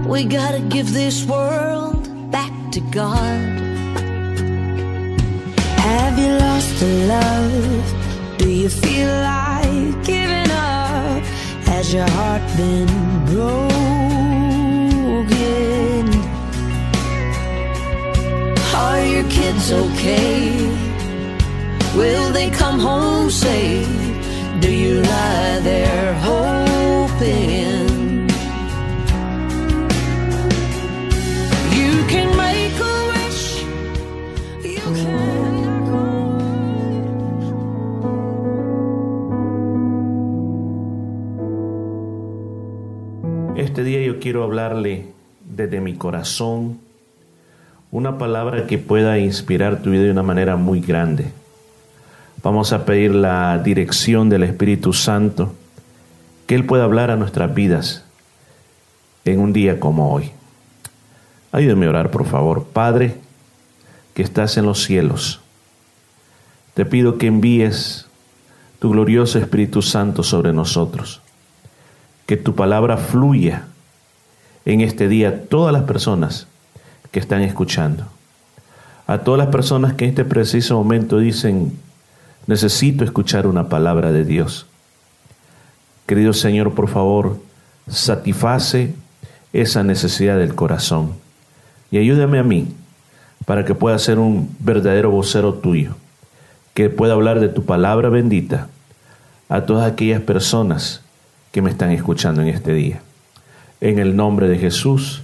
[0.10, 3.60] We gotta give this world back to God.
[5.78, 7.93] Have you lost a love?
[8.39, 11.22] Do you feel like giving up?
[11.70, 12.89] Has your heart been
[13.28, 13.70] broken?
[18.76, 20.57] Are your kids okay?
[21.95, 23.88] Will they come home safe?
[24.60, 27.78] Do you lie there hoping?
[43.80, 45.05] Este día yo quiero hablarle
[45.39, 46.80] desde mi corazón
[47.91, 51.32] una palabra que pueda inspirar tu vida de una manera muy grande.
[52.43, 55.53] Vamos a pedir la dirección del Espíritu Santo,
[56.45, 58.03] que Él pueda hablar a nuestras vidas
[59.23, 60.32] en un día como hoy.
[61.53, 62.65] Ayúdame a orar, por favor.
[62.65, 63.15] Padre,
[64.13, 65.39] que estás en los cielos,
[66.73, 68.07] te pido que envíes
[68.80, 71.21] tu glorioso Espíritu Santo sobre nosotros
[72.30, 73.68] que tu palabra fluya
[74.66, 76.47] en este día todas las personas
[77.12, 78.05] que están escuchando.
[79.07, 81.78] A todas las personas que en este preciso momento dicen,
[82.47, 84.66] necesito escuchar una palabra de Dios.
[86.05, 87.38] Querido Señor, por favor,
[87.88, 88.93] satisface
[89.53, 91.14] esa necesidad del corazón
[91.91, 92.68] y ayúdame a mí
[93.45, 95.95] para que pueda ser un verdadero vocero tuyo,
[96.74, 98.68] que pueda hablar de tu palabra bendita
[99.47, 101.01] a todas aquellas personas
[101.51, 103.01] que me están escuchando en este día.
[103.82, 105.23] En el nombre de Jesús,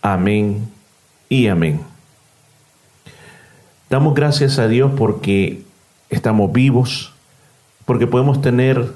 [0.00, 0.68] amén
[1.28, 1.80] y amén.
[3.90, 5.62] Damos gracias a Dios porque
[6.08, 7.12] estamos vivos,
[7.84, 8.92] porque podemos tener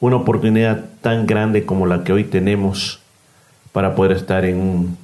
[0.00, 3.00] una oportunidad tan grande como la que hoy tenemos
[3.72, 4.98] para poder estar en un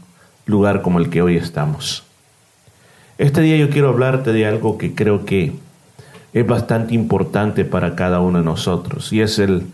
[0.46, 2.02] lugar como el que hoy estamos.
[3.18, 5.52] Este día yo quiero hablarte de algo que creo que
[6.32, 9.66] es bastante importante para cada uno de nosotros y es el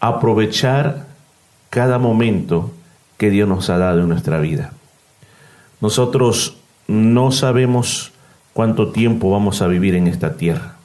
[0.00, 1.06] aprovechar
[1.70, 2.72] cada momento
[3.20, 4.72] que Dios nos ha dado en nuestra vida.
[5.82, 6.56] Nosotros
[6.88, 8.12] no sabemos
[8.54, 10.76] cuánto tiempo vamos a vivir en esta tierra.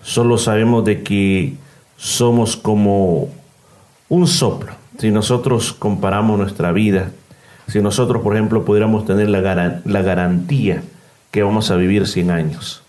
[0.00, 1.52] Solo sabemos de que
[1.98, 3.28] somos como
[4.08, 4.72] un soplo.
[4.98, 7.10] Si nosotros comparamos nuestra vida,
[7.68, 10.82] si nosotros, por ejemplo, pudiéramos tener la, la garantía
[11.30, 12.82] que vamos a vivir 100 años,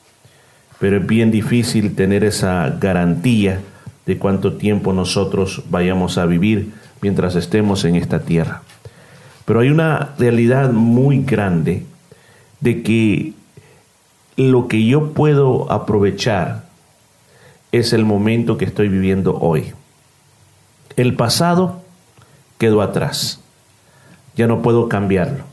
[0.80, 3.60] pero es bien difícil tener esa garantía
[4.06, 8.62] de cuánto tiempo nosotros vayamos a vivir mientras estemos en esta tierra.
[9.46, 11.86] Pero hay una realidad muy grande
[12.62, 13.34] de que
[14.38, 16.66] lo que yo puedo aprovechar
[17.72, 19.74] es el momento que estoy viviendo hoy.
[20.96, 21.82] El pasado
[22.58, 23.42] quedó atrás.
[24.36, 25.44] Ya no puedo cambiarlo.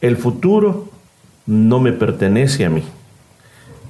[0.00, 0.88] El futuro
[1.46, 2.84] no me pertenece a mí.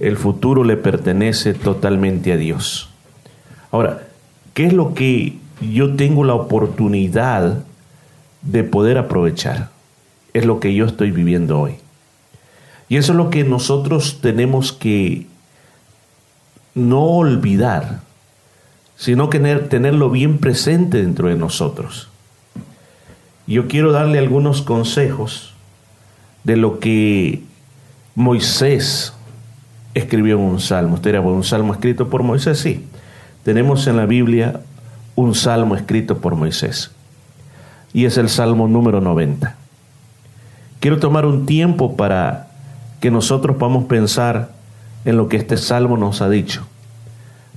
[0.00, 2.90] El futuro le pertenece totalmente a Dios.
[3.70, 4.02] Ahora,
[4.54, 5.38] ¿qué es lo que
[5.70, 7.64] yo tengo la oportunidad
[8.42, 9.70] de poder aprovechar?
[10.32, 11.76] Es lo que yo estoy viviendo hoy.
[12.88, 15.26] Y eso es lo que nosotros tenemos que
[16.74, 18.00] no olvidar,
[18.96, 22.08] sino que tenerlo bien presente dentro de nosotros.
[23.46, 25.54] Yo quiero darle algunos consejos
[26.44, 27.42] de lo que
[28.14, 29.14] Moisés
[29.94, 30.94] escribió en un salmo.
[30.94, 32.58] ¿Usted era un salmo escrito por Moisés?
[32.58, 32.84] Sí.
[33.44, 34.60] Tenemos en la Biblia
[35.14, 36.90] un salmo escrito por Moisés.
[37.92, 39.56] Y es el salmo número 90.
[40.80, 42.48] Quiero tomar un tiempo para
[43.00, 44.50] que nosotros podamos pensar
[45.04, 46.66] en lo que este salmo nos ha dicho,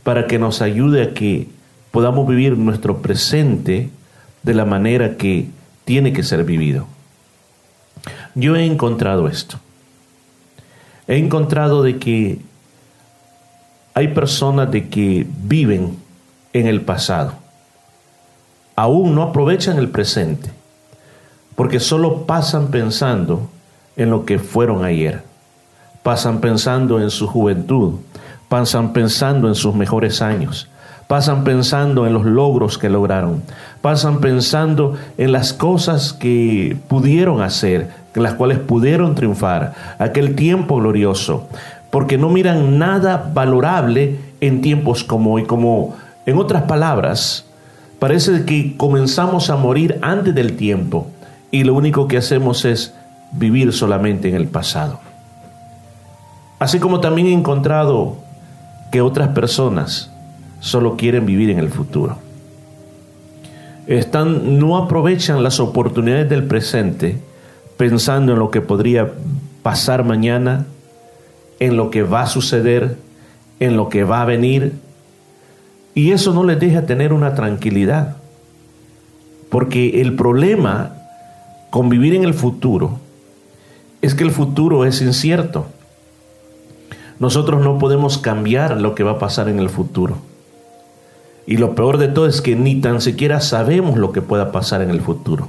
[0.04, 1.48] para que nos ayude a que
[1.92, 3.90] podamos vivir nuestro presente
[4.44, 5.50] de la manera que
[5.86, 6.88] tiene que ser vivido.
[8.36, 9.60] Yo he encontrado esto.
[11.08, 12.40] He encontrado de que
[13.94, 15.98] hay personas de que viven
[16.52, 17.45] en el pasado.
[18.76, 20.50] Aún no aprovechan el presente,
[21.56, 23.50] porque solo pasan pensando
[23.96, 25.24] en lo que fueron ayer
[26.06, 27.96] pasan pensando en su juventud,
[28.48, 30.70] pasan pensando en sus mejores años,
[31.08, 33.42] pasan pensando en los logros que lograron,
[33.82, 40.76] pasan pensando en las cosas que pudieron hacer, en las cuales pudieron triunfar, aquel tiempo
[40.76, 41.48] glorioso,
[41.90, 45.96] porque no miran nada valorable en tiempos como hoy, como
[46.28, 47.48] en otras palabras,
[48.00, 51.08] parece que comenzamos a morir antes del tiempo
[51.52, 52.94] y lo único que hacemos es
[53.32, 55.00] vivir solamente en el pasado.
[56.60, 58.18] Así como también he encontrado
[58.92, 60.12] que otras personas
[60.60, 62.18] solo quieren vivir en el futuro.
[63.88, 67.20] Están, no aprovechan las oportunidades del presente
[67.78, 69.12] pensando en lo que podría
[69.62, 70.66] pasar mañana,
[71.60, 72.98] en lo que va a suceder,
[73.60, 74.74] en lo que va a venir.
[75.96, 78.18] Y eso no les deja tener una tranquilidad.
[79.50, 80.94] Porque el problema
[81.70, 83.00] con vivir en el futuro
[84.02, 85.66] es que el futuro es incierto.
[87.18, 90.18] Nosotros no podemos cambiar lo que va a pasar en el futuro.
[91.48, 94.82] Y lo peor de todo es que ni tan siquiera sabemos lo que pueda pasar
[94.82, 95.48] en el futuro.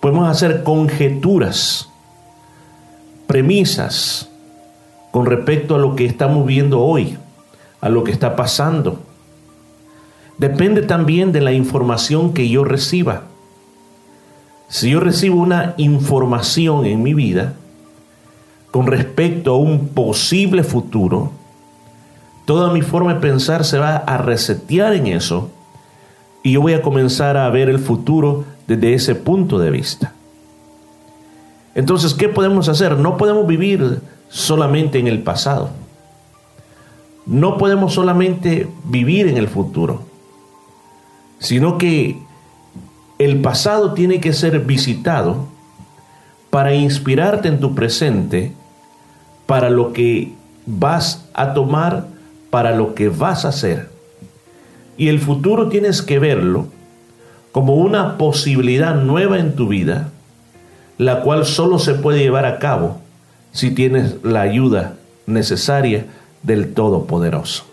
[0.00, 1.88] Podemos hacer conjeturas,
[3.26, 4.28] premisas
[5.10, 7.16] con respecto a lo que estamos viendo hoy,
[7.80, 9.00] a lo que está pasando.
[10.38, 13.22] Depende también de la información que yo reciba.
[14.68, 17.54] Si yo recibo una información en mi vida,
[18.70, 21.32] con respecto a un posible futuro,
[22.44, 25.50] toda mi forma de pensar se va a resetear en eso
[26.42, 30.12] y yo voy a comenzar a ver el futuro desde ese punto de vista.
[31.74, 32.96] Entonces, ¿qué podemos hacer?
[32.96, 35.70] No podemos vivir solamente en el pasado.
[37.28, 40.02] No podemos solamente vivir en el futuro,
[41.38, 42.18] sino que
[43.18, 45.46] el pasado tiene que ser visitado
[46.48, 48.52] para inspirarte en tu presente,
[49.44, 50.32] para lo que
[50.64, 52.06] vas a tomar,
[52.48, 53.90] para lo que vas a hacer.
[54.96, 56.68] Y el futuro tienes que verlo
[57.52, 60.08] como una posibilidad nueva en tu vida,
[60.96, 63.02] la cual solo se puede llevar a cabo
[63.52, 64.94] si tienes la ayuda
[65.26, 66.06] necesaria
[66.42, 67.64] del Todopoderoso.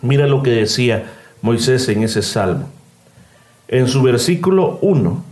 [0.00, 1.12] Mira lo que decía
[1.42, 2.68] Moisés en ese salmo.
[3.68, 5.24] En su versículo 1,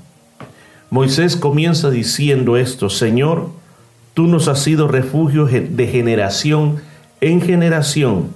[0.90, 3.50] Moisés comienza diciendo esto, Señor,
[4.14, 6.80] tú nos has sido refugio de generación
[7.20, 8.28] en generación.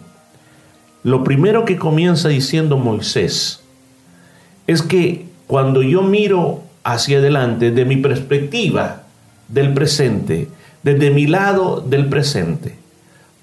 [1.03, 3.61] Lo primero que comienza diciendo Moisés
[4.67, 9.03] es que cuando yo miro hacia adelante, de mi perspectiva
[9.49, 10.49] del presente,
[10.83, 12.77] desde mi lado del presente,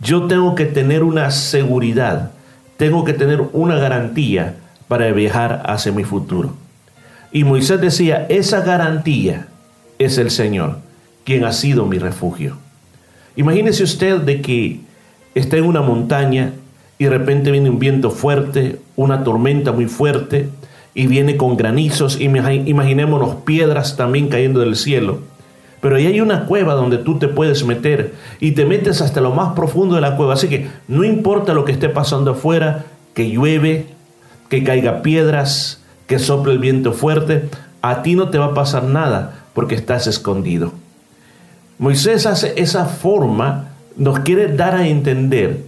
[0.02, 2.32] yo tengo que tener una seguridad,
[2.78, 4.56] tengo que tener una garantía
[4.88, 6.56] para viajar hacia mi futuro.
[7.32, 9.47] Y Moisés decía, esa garantía
[9.99, 10.80] es el Señor,
[11.24, 12.58] quien ha sido mi refugio.
[13.36, 14.80] Imagínese usted de que
[15.36, 16.52] está en una montaña
[16.97, 20.49] y de repente viene un viento fuerte, una tormenta muy fuerte,
[20.93, 25.20] y viene con granizos, imaginémonos piedras también cayendo del cielo.
[25.82, 29.32] Pero ahí hay una cueva donde tú te puedes meter y te metes hasta lo
[29.32, 30.34] más profundo de la cueva.
[30.34, 33.88] Así que no importa lo que esté pasando afuera, que llueve,
[34.47, 37.49] que caiga piedras, que sople el viento fuerte,
[37.82, 40.71] a ti no te va a pasar nada porque estás escondido.
[41.79, 45.63] Moisés hace esa forma, nos quiere dar a entender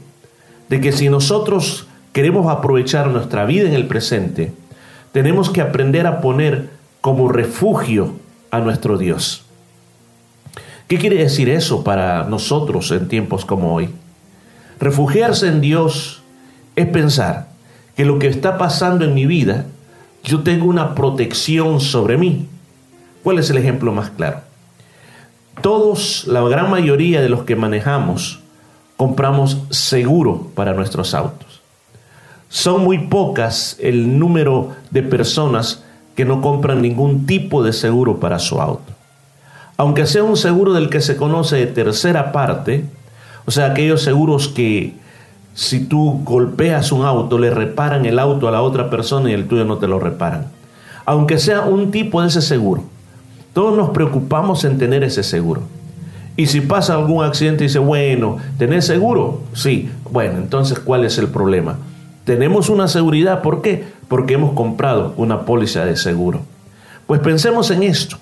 [0.69, 4.53] de que si nosotros queremos aprovechar nuestra vida en el presente,
[5.11, 6.69] tenemos que aprender a poner
[7.01, 8.13] como refugio
[8.51, 9.42] a nuestro Dios.
[10.93, 13.89] ¿Qué quiere decir eso para nosotros en tiempos como hoy?
[14.79, 16.21] Refugiarse en Dios
[16.75, 17.47] es pensar
[17.95, 19.65] que lo que está pasando en mi vida,
[20.23, 22.45] yo tengo una protección sobre mí.
[23.23, 24.41] ¿Cuál es el ejemplo más claro?
[25.63, 28.41] Todos, la gran mayoría de los que manejamos,
[28.95, 31.63] compramos seguro para nuestros autos.
[32.49, 35.83] Son muy pocas el número de personas
[36.15, 38.92] que no compran ningún tipo de seguro para su auto.
[39.83, 42.85] Aunque sea un seguro del que se conoce de tercera parte,
[43.43, 44.93] o sea, aquellos seguros que
[45.55, 49.45] si tú golpeas un auto, le reparan el auto a la otra persona y el
[49.45, 50.45] tuyo no te lo reparan.
[51.03, 52.85] Aunque sea un tipo de ese seguro.
[53.51, 55.63] Todos nos preocupamos en tener ese seguro.
[56.37, 59.41] Y si pasa algún accidente y dice, bueno, ¿tenés seguro?
[59.51, 59.89] Sí.
[60.09, 61.75] Bueno, entonces, ¿cuál es el problema?
[62.23, 63.83] Tenemos una seguridad, ¿por qué?
[64.07, 66.39] Porque hemos comprado una póliza de seguro.
[67.05, 68.15] Pues pensemos en esto.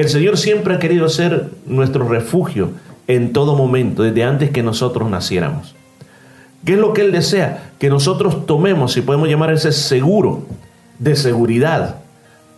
[0.00, 2.70] El Señor siempre ha querido ser nuestro refugio
[3.06, 5.74] en todo momento, desde antes que nosotros naciéramos.
[6.64, 7.72] ¿Qué es lo que Él desea?
[7.78, 10.46] Que nosotros tomemos, si podemos llamar ese seguro
[10.98, 11.96] de seguridad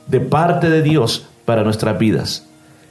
[0.06, 2.46] de parte de Dios para nuestras vidas.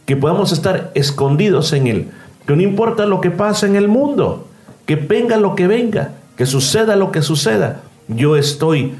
[0.06, 2.07] Que podamos estar escondidos en Él.
[2.45, 4.49] Que no importa lo que pase en el mundo,
[4.86, 8.95] que venga lo que venga, que suceda lo que suceda, yo estoy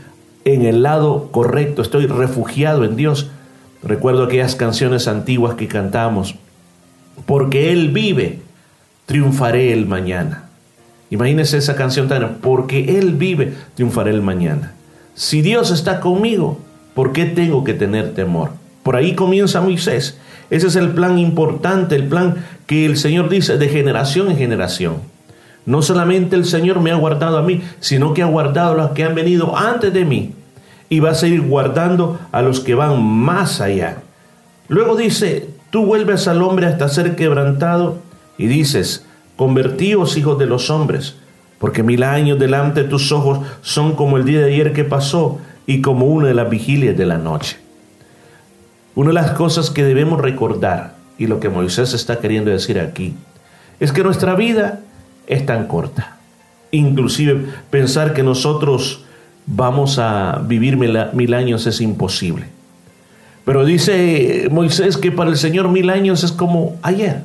[0.46, 3.30] en el lado correcto, estoy refugiado en Dios.
[3.84, 6.36] Recuerdo aquellas canciones antiguas que cantamos.
[7.26, 8.40] Porque Él vive,
[9.06, 10.46] triunfaré el mañana.
[11.10, 14.74] Imagínese esa canción tan, porque Él vive, triunfaré el mañana.
[15.14, 16.60] Si Dios está conmigo,
[16.94, 18.52] ¿por qué tengo que tener temor?
[18.84, 20.18] Por ahí comienza Moisés.
[20.50, 24.96] Ese es el plan importante, el plan que el Señor dice de generación en generación.
[25.66, 28.92] No solamente el Señor me ha guardado a mí, sino que ha guardado a los
[28.92, 30.34] que han venido antes de mí.
[30.92, 34.04] Y va a seguir guardando a los que van más allá.
[34.68, 37.98] Luego dice, tú vuelves al hombre hasta ser quebrantado
[38.38, 39.08] y dices,
[39.42, 41.16] Convertíos, hijos de los hombres,
[41.58, 45.40] porque mil años delante de tus ojos son como el día de ayer que pasó
[45.66, 47.58] y como una de las vigilias de la noche.
[48.94, 53.16] Una de las cosas que debemos recordar, y lo que Moisés está queriendo decir aquí,
[53.80, 54.82] es que nuestra vida
[55.26, 56.18] es tan corta.
[56.70, 59.06] Inclusive pensar que nosotros
[59.46, 62.46] vamos a vivir mil años es imposible.
[63.46, 67.22] Pero dice Moisés que para el Señor mil años es como ayer.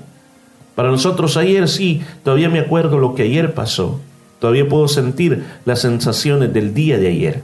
[0.75, 4.01] Para nosotros ayer sí, todavía me acuerdo lo que ayer pasó.
[4.41, 7.43] Todavía puedo sentir las sensaciones del día de ayer.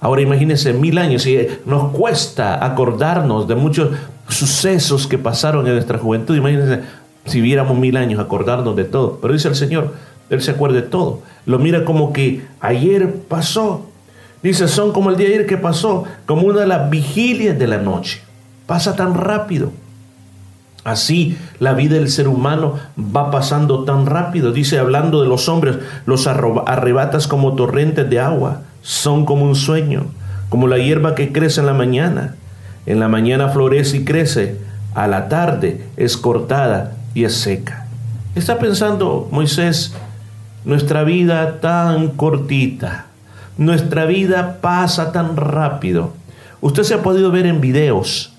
[0.00, 3.90] Ahora imagínense mil años y nos cuesta acordarnos de muchos
[4.28, 6.36] sucesos que pasaron en nuestra juventud.
[6.36, 6.80] Imagínense
[7.26, 9.18] si viéramos mil años acordarnos de todo.
[9.20, 9.94] Pero dice el Señor,
[10.30, 11.22] Él se acuerda de todo.
[11.46, 13.86] Lo mira como que ayer pasó.
[14.44, 17.78] Dice, son como el día ayer que pasó, como una de las vigilias de la
[17.78, 18.20] noche.
[18.66, 19.72] Pasa tan rápido.
[20.84, 24.52] Así la vida del ser humano va pasando tan rápido.
[24.52, 28.60] Dice, hablando de los hombres, los arrebatas como torrentes de agua.
[28.82, 30.08] Son como un sueño,
[30.50, 32.34] como la hierba que crece en la mañana.
[32.84, 34.58] En la mañana florece y crece,
[34.94, 37.86] a la tarde es cortada y es seca.
[38.34, 39.94] Está pensando Moisés,
[40.66, 43.06] nuestra vida tan cortita.
[43.56, 46.12] Nuestra vida pasa tan rápido.
[46.60, 48.32] Usted se ha podido ver en videos.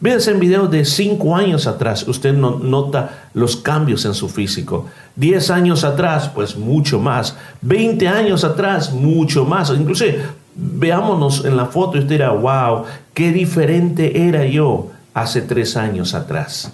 [0.00, 4.86] Véanse en videos de 5 años atrás, usted no, nota los cambios en su físico.
[5.16, 7.36] 10 años atrás, pues mucho más.
[7.62, 9.70] 20 años atrás, mucho más.
[9.70, 10.22] Inclusive,
[10.54, 16.14] veámonos en la foto y usted dirá, wow, qué diferente era yo hace 3 años
[16.14, 16.72] atrás.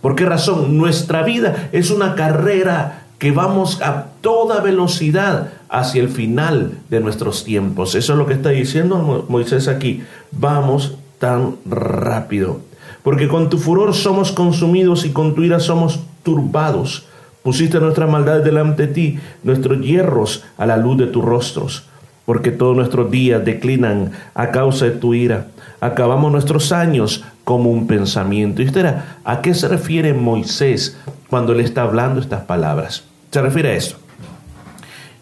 [0.00, 0.76] ¿Por qué razón?
[0.76, 7.44] Nuestra vida es una carrera que vamos a toda velocidad hacia el final de nuestros
[7.44, 7.94] tiempos.
[7.94, 10.02] Eso es lo que está diciendo Moisés aquí.
[10.32, 12.60] Vamos tan rápido.
[13.02, 17.04] Porque con tu furor somos consumidos y con tu ira somos turbados.
[17.42, 21.84] Pusiste nuestras maldades delante de ti, nuestros hierros a la luz de tus rostros.
[22.24, 25.48] Porque todos nuestros días declinan a causa de tu ira.
[25.80, 28.62] Acabamos nuestros años como un pensamiento.
[28.62, 30.96] Y usted, ¿a qué se refiere Moisés
[31.28, 33.04] cuando le está hablando estas palabras?
[33.30, 33.98] Se refiere a eso.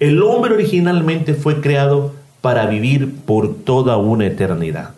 [0.02, 4.96] El hombre originalmente fue creado para vivir por toda una eternidad.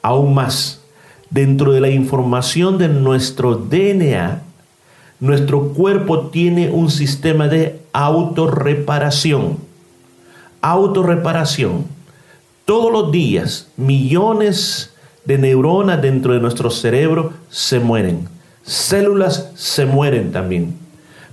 [0.00, 0.80] Aún más,
[1.28, 4.40] dentro de la información de nuestro DNA,
[5.20, 9.58] nuestro cuerpo tiene un sistema de autorreparación.
[10.62, 11.84] Autorreparación.
[12.64, 14.94] Todos los días, millones
[15.26, 18.26] de neuronas dentro de nuestro cerebro se mueren.
[18.62, 20.78] Células se mueren también.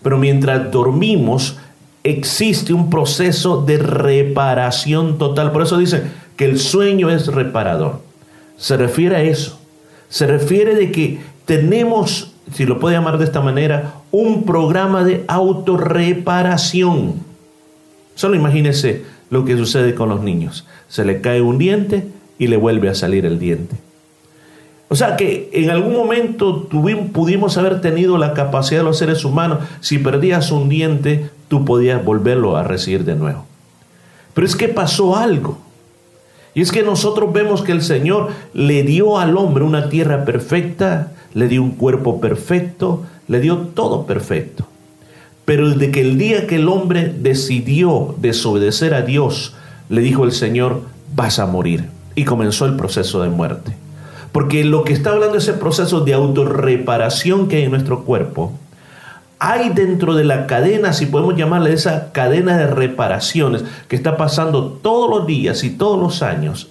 [0.04, 1.56] Pero mientras dormimos,
[2.04, 5.52] existe un proceso de reparación total.
[5.52, 6.04] Por eso dice
[6.36, 8.02] que el sueño es reparador.
[8.58, 9.60] Se refiere a eso.
[10.10, 15.24] Se refiere de que tenemos, si lo puede llamar de esta manera, un programa de
[15.28, 17.16] autorreparación.
[18.16, 20.68] Solo imagínese lo que sucede con los niños.
[20.90, 22.08] Se le cae un diente
[22.38, 23.76] y le vuelve a salir el diente.
[24.90, 29.60] O sea que en algún momento pudimos haber tenido la capacidad de los seres humanos,
[29.80, 33.44] si perdías un diente, tú podías volverlo a recibir de nuevo.
[34.34, 35.58] Pero es que pasó algo.
[36.54, 41.12] Y es que nosotros vemos que el Señor le dio al hombre una tierra perfecta,
[41.34, 44.66] le dio un cuerpo perfecto, le dio todo perfecto.
[45.44, 49.54] Pero desde que el día que el hombre decidió desobedecer a Dios,
[49.90, 50.84] le dijo el Señor,
[51.14, 51.90] vas a morir.
[52.16, 53.74] Y comenzó el proceso de muerte.
[54.32, 58.54] Porque lo que está hablando es ese proceso de autorreparación que hay en nuestro cuerpo,
[59.44, 64.66] hay dentro de la cadena, si podemos llamarle esa cadena de reparaciones que está pasando
[64.84, 66.70] todos los días y todos los años.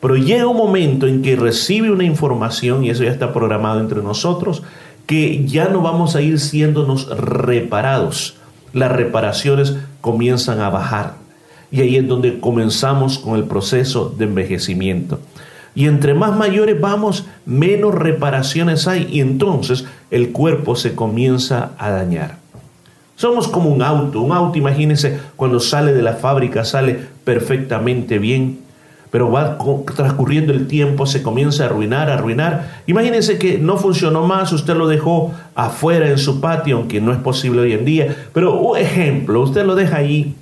[0.00, 4.02] Pero llega un momento en que recibe una información, y eso ya está programado entre
[4.02, 4.64] nosotros,
[5.06, 8.34] que ya no vamos a ir siéndonos reparados.
[8.72, 11.14] Las reparaciones comienzan a bajar.
[11.70, 15.20] Y ahí es donde comenzamos con el proceso de envejecimiento.
[15.74, 21.90] Y entre más mayores vamos, menos reparaciones hay y entonces el cuerpo se comienza a
[21.90, 22.38] dañar.
[23.16, 28.60] Somos como un auto, un auto, imagínense, cuando sale de la fábrica sale perfectamente bien,
[29.10, 29.58] pero va
[29.94, 32.82] transcurriendo el tiempo, se comienza a arruinar, a arruinar.
[32.86, 37.18] Imagínense que no funcionó más, usted lo dejó afuera en su patio, aunque no es
[37.18, 40.34] posible hoy en día, pero un ejemplo, usted lo deja ahí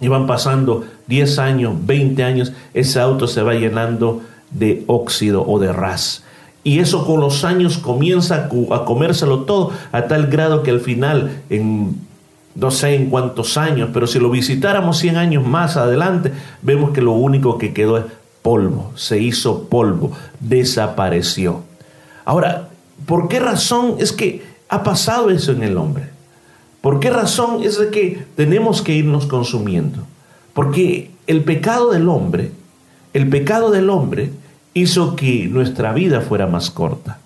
[0.00, 4.22] y van pasando 10 años, 20 años, ese auto se va llenando
[4.52, 6.24] de óxido o de ras.
[6.64, 11.42] Y eso con los años comienza a comérselo todo a tal grado que al final,
[11.50, 11.96] en
[12.54, 17.00] no sé en cuántos años, pero si lo visitáramos 100 años más adelante, vemos que
[17.00, 18.04] lo único que quedó es
[18.42, 21.62] polvo, se hizo polvo, desapareció.
[22.24, 22.68] Ahora,
[23.06, 26.10] ¿por qué razón es que ha pasado eso en el hombre?
[26.80, 30.02] ¿Por qué razón es de que tenemos que irnos consumiendo?
[30.52, 32.50] Porque el pecado del hombre,
[33.14, 34.30] el pecado del hombre
[34.74, 37.18] hizo que nuestra vida fuera más corta.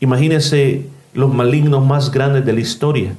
[0.00, 3.14] Imagínense los malignos más grandes de la historia.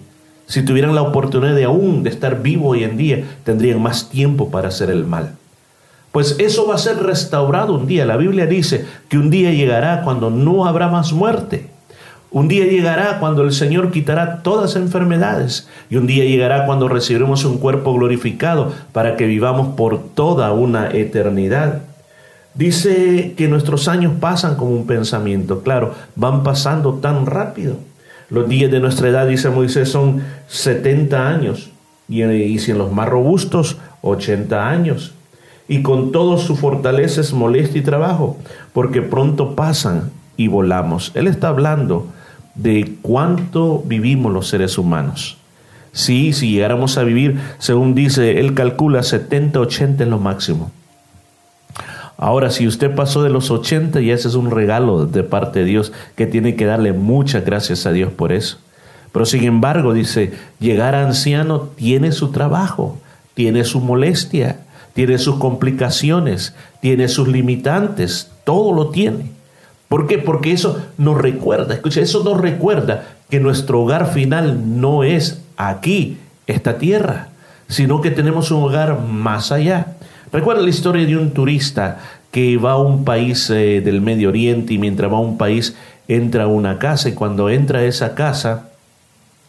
[0.48, 4.50] Si tuvieran la oportunidad de aún de estar vivo hoy en día, tendrían más tiempo
[4.50, 5.36] para hacer el mal.
[6.12, 8.06] Pues eso va a ser restaurado un día.
[8.06, 11.68] La Biblia dice que un día llegará cuando no habrá más muerte.
[12.32, 15.68] Un día llegará cuando el Señor quitará todas enfermedades.
[15.90, 20.90] Y un día llegará cuando recibiremos un cuerpo glorificado para que vivamos por toda una
[20.90, 21.82] eternidad.
[22.56, 27.78] Dice que nuestros años pasan como un pensamiento, claro, van pasando tan rápido.
[28.30, 31.70] Los días de nuestra edad, dice Moisés, son 70 años,
[32.08, 35.14] y, y si en los más robustos, 80 años.
[35.68, 38.38] Y con todo su fortaleza es molestia y trabajo,
[38.74, 41.12] porque pronto pasan y volamos.
[41.16, 42.08] Él está hablando
[42.56, 45.38] de cuánto vivimos los seres humanos.
[45.92, 50.72] Sí, si llegáramos a vivir, según dice, él calcula 70, 80 es lo máximo.
[52.22, 55.66] Ahora, si usted pasó de los 80, y ese es un regalo de parte de
[55.66, 58.58] Dios, que tiene que darle muchas gracias a Dios por eso.
[59.14, 62.98] Pero sin embargo, dice, llegar anciano tiene su trabajo,
[63.36, 64.60] tiene su molestia,
[64.94, 69.32] tiene sus complicaciones, tiene sus limitantes, todo lo tiene.
[69.88, 70.18] ¿Por qué?
[70.18, 76.18] Porque eso nos recuerda, escucha, eso nos recuerda que nuestro hogar final no es aquí,
[76.48, 77.30] esta tierra,
[77.70, 79.96] sino que tenemos un hogar más allá.
[80.32, 82.00] Recuerda la historia de un turista
[82.32, 85.76] que va a un país eh, del Medio Oriente y mientras va a un país
[86.08, 88.70] entra a una casa y cuando entra a esa casa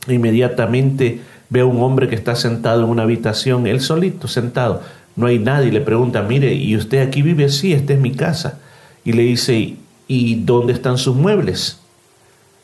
[0.08, 1.20] inmediatamente
[1.50, 4.82] ve a un hombre que está sentado en una habitación, él solito sentado,
[5.16, 7.48] no hay nadie, le pregunta, mire, ¿y usted aquí vive?
[7.50, 8.58] Sí, esta es mi casa.
[9.04, 9.76] Y le dice,
[10.08, 11.80] ¿y dónde están sus muebles?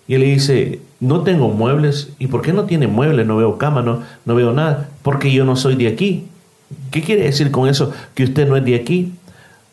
[0.08, 2.10] Y él le dice, no tengo muebles.
[2.18, 3.26] ¿Y por qué no tiene muebles?
[3.26, 4.88] No veo cama, no, no veo nada.
[5.02, 6.28] Porque yo no soy de aquí.
[6.90, 7.92] ¿Qué quiere decir con eso?
[8.14, 9.12] Que usted no es de aquí.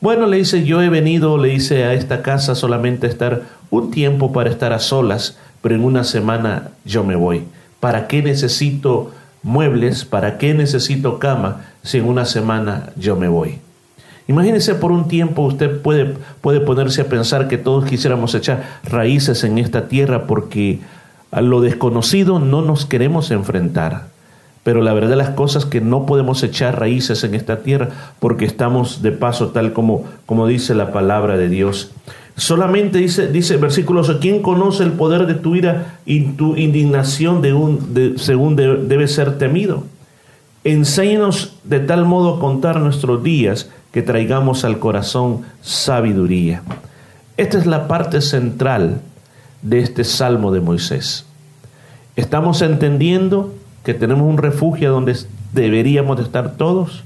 [0.01, 3.89] Bueno, le dice, yo he venido, le dice, a esta casa solamente a estar un
[3.89, 7.43] tiempo para estar a solas, pero en una semana yo me voy.
[7.79, 9.11] ¿Para qué necesito
[9.41, 10.05] muebles?
[10.05, 13.59] ¿Para qué necesito cama si en una semana yo me voy?
[14.27, 19.43] Imagínese por un tiempo usted puede, puede ponerse a pensar que todos quisiéramos echar raíces
[19.43, 20.79] en esta tierra porque
[21.31, 24.12] a lo desconocido no nos queremos enfrentar.
[24.63, 28.45] Pero la verdad de las cosas que no podemos echar raíces en esta tierra porque
[28.45, 31.91] estamos de paso tal como, como dice la palabra de Dios.
[32.35, 37.43] Solamente dice, dice versículo ¿quién conoce el poder de tu ira y tu indignación
[38.17, 39.83] según debe ser temido?
[40.63, 46.63] Enséñanos de tal modo a contar nuestros días que traigamos al corazón sabiduría.
[47.35, 49.01] Esta es la parte central
[49.61, 51.25] de este salmo de Moisés.
[52.15, 53.53] Estamos entendiendo
[53.83, 55.17] que tenemos un refugio donde
[55.53, 57.03] deberíamos de estar todos,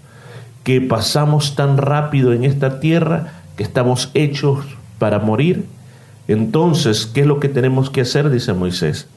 [0.63, 4.65] que pasamos tan rápido en esta tierra, que estamos hechos
[4.99, 5.65] para morir.
[6.27, 8.29] Entonces, ¿qué es lo que tenemos que hacer?
[8.29, 9.07] Dice Moisés.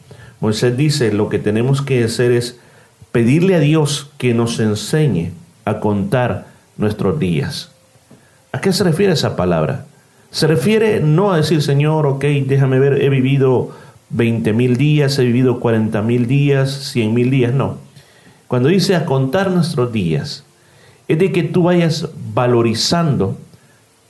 [0.41, 2.59] Moisés dice, lo que tenemos que hacer es
[3.13, 5.33] pedirle a Dios que nos enseñe
[5.65, 6.47] a contar
[6.77, 7.73] nuestros días.
[8.53, 9.85] ¿A qué se refiere esa palabra?
[10.31, 13.73] Se refiere no a decir, Señor, ok, déjame ver, he vivido
[14.11, 17.79] 20 mil días, he vivido 40 mil días, 100 mil días, no.
[18.49, 20.45] Cuando dice a contar nuestros días,
[21.09, 23.37] es de que tú vayas valorizando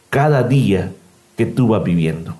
[0.08, 0.92] cada día
[1.36, 2.34] que tú vas viviendo.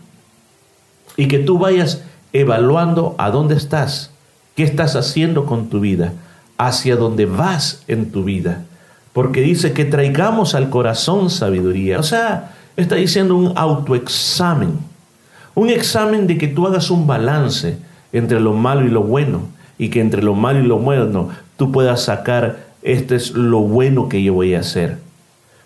[1.17, 4.11] Y que tú vayas evaluando a dónde estás,
[4.57, 6.15] qué estás haciendo con tu vida,
[6.57, 8.65] hacia dónde vas en tu vida
[9.13, 11.99] porque dice que traigamos al corazón sabiduría.
[11.99, 14.79] O sea, está diciendo un autoexamen,
[15.55, 17.79] un examen de que tú hagas un balance
[18.13, 19.43] entre lo malo y lo bueno,
[19.79, 24.09] y que entre lo malo y lo bueno tú puedas sacar, este es lo bueno
[24.09, 24.99] que yo voy a hacer.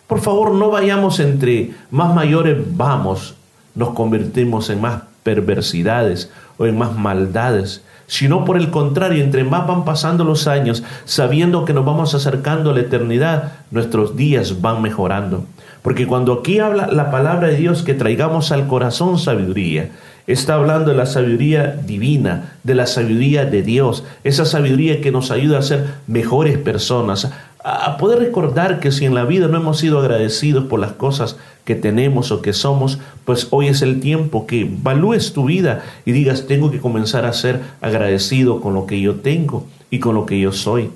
[0.06, 3.35] Por favor, no vayamos entre más mayores vamos,
[3.74, 9.66] nos convertimos en más perversidades o en más maldades, sino por el contrario, entre más
[9.66, 14.82] van pasando los años, sabiendo que nos vamos acercando a la eternidad, nuestros días van
[14.82, 15.44] mejorando.
[15.85, 19.90] Porque cuando aquí habla la palabra de Dios que traigamos al corazón sabiduría,
[20.27, 25.31] está hablando de la sabiduría divina, de la sabiduría de Dios, esa sabiduría que nos
[25.31, 27.31] ayuda a ser mejores personas,
[27.62, 31.36] a poder recordar que si en la vida no hemos sido agradecidos por las cosas
[31.66, 36.12] que tenemos o que somos, pues hoy es el tiempo que evalúes tu vida y
[36.12, 40.24] digas, tengo que comenzar a ser agradecido con lo que yo tengo y con lo
[40.24, 40.89] que yo soy.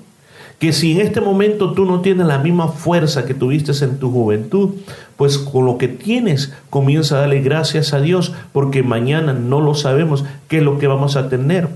[0.59, 4.11] Que si en este momento tú no tienes la misma fuerza que tuviste en tu
[4.11, 4.71] juventud,
[5.15, 9.73] pues con lo que tienes comienza a darle gracias a Dios, porque mañana no lo
[9.73, 11.69] sabemos qué es lo que vamos a tener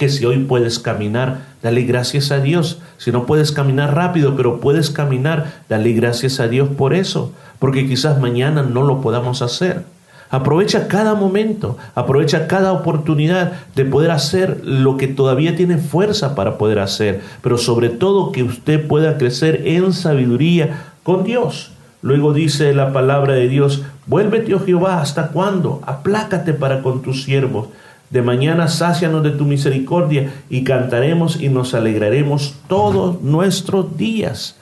[0.00, 2.80] que si hoy puedes caminar, dale gracias a Dios.
[2.96, 7.86] Si no puedes caminar rápido, pero puedes caminar, dale gracias a Dios por eso, porque
[7.86, 9.84] quizás mañana no lo podamos hacer.
[10.30, 16.56] Aprovecha cada momento, aprovecha cada oportunidad de poder hacer lo que todavía tiene fuerza para
[16.56, 21.72] poder hacer, pero sobre todo que usted pueda crecer en sabiduría con Dios.
[22.02, 25.82] Luego dice la palabra de Dios, vuélvete, oh Jehová, ¿hasta cuándo?
[25.84, 27.66] Aplácate para con tus siervos
[28.10, 34.56] de mañana sácianos de tu misericordia y cantaremos y nos alegraremos todos nuestros días.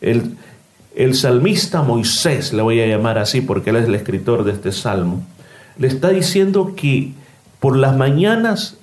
[0.00, 0.36] El,
[1.04, 4.70] el salmista Moisés, le voy a llamar así porque él es el escritor de este
[4.70, 5.22] salmo,
[5.78, 7.12] le está diciendo que
[7.58, 8.76] por las mañanas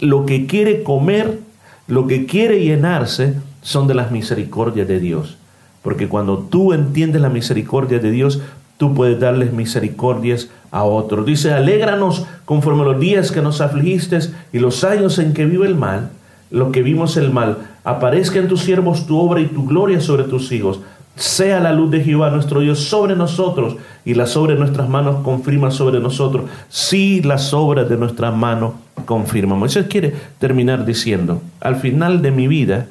[0.00, 1.38] lo que quiere comer,
[1.86, 5.36] lo que quiere llenarse, son de las misericordias de Dios.
[5.82, 8.40] Porque cuando tú entiendes la misericordia de Dios,
[8.76, 11.24] tú puedes darles misericordias a otros.
[11.24, 14.18] Dice, alégranos conforme los días que nos afligiste
[14.52, 16.10] y los años en que vive el mal,
[16.50, 17.58] lo que vimos el mal.
[17.84, 20.80] Aparezca en tus siervos tu obra y tu gloria sobre tus hijos.
[21.16, 25.70] Sea la luz de Jehová nuestro Dios sobre nosotros y la sobre nuestras manos confirma
[25.70, 26.50] sobre nosotros.
[26.68, 28.74] Sí, la obras de nuestra mano
[29.06, 29.54] confirma.
[29.54, 32.86] Moisés quiere terminar diciendo, al final de mi vida,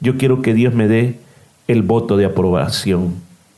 [0.00, 1.18] yo quiero que Dios me dé
[1.68, 3.14] el voto de aprobación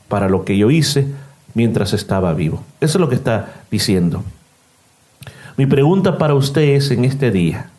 [0.07, 1.07] para lo que yo hice
[1.53, 2.63] mientras estaba vivo.
[2.81, 4.23] Eso es lo que está diciendo.
[5.55, 7.69] Mi pregunta para usted es en este día,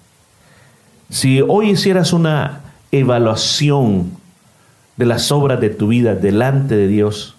[1.10, 2.60] si hoy hicieras una
[2.92, 4.12] evaluación
[4.96, 7.34] de las obras de tu vida delante de Dios,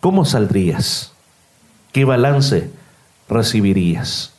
[0.00, 1.12] ¿cómo saldrías?
[1.92, 2.70] ¿Qué balance
[3.28, 4.32] recibirías?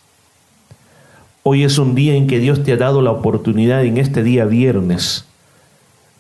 [1.44, 4.46] Hoy es un día en que Dios te ha dado la oportunidad en este día
[4.46, 5.26] viernes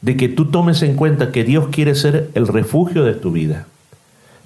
[0.01, 3.67] de que tú tomes en cuenta que Dios quiere ser el refugio de tu vida.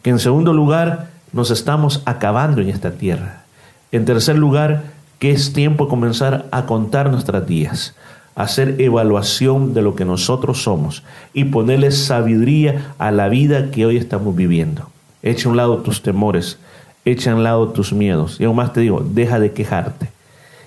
[0.01, 3.43] Que en segundo lugar nos estamos acabando en esta tierra.
[3.91, 4.83] En tercer lugar,
[5.17, 7.95] que es tiempo de comenzar a contar nuestras días,
[8.35, 11.03] hacer evaluación de lo que nosotros somos
[11.33, 14.89] y ponerle sabiduría a la vida que hoy estamos viviendo.
[15.23, 16.59] Echa a un lado tus temores,
[17.05, 18.39] echa a un lado tus miedos.
[18.39, 20.09] Y aún más te digo, deja de quejarte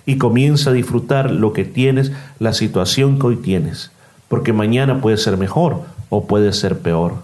[0.08, 3.90] y comienza a disfrutar lo que tienes, la situación que hoy tienes,
[4.28, 7.16] porque mañana puede ser mejor o puede ser peor.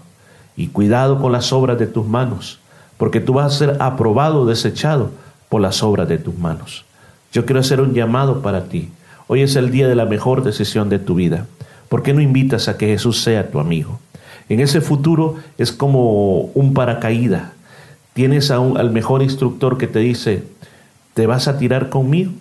[0.55, 2.59] Y cuidado con las obras de tus manos,
[2.97, 5.09] porque tú vas a ser aprobado o desechado
[5.49, 6.85] por las obras de tus manos.
[7.33, 8.91] Yo quiero hacer un llamado para ti.
[9.27, 11.47] Hoy es el día de la mejor decisión de tu vida.
[11.89, 13.99] ¿Por qué no invitas a que Jesús sea tu amigo?
[14.49, 17.51] En ese futuro es como un paracaídas.
[18.13, 20.43] Tienes a un, al mejor instructor que te dice,
[21.15, 22.33] ¿te vas a tirar conmigo?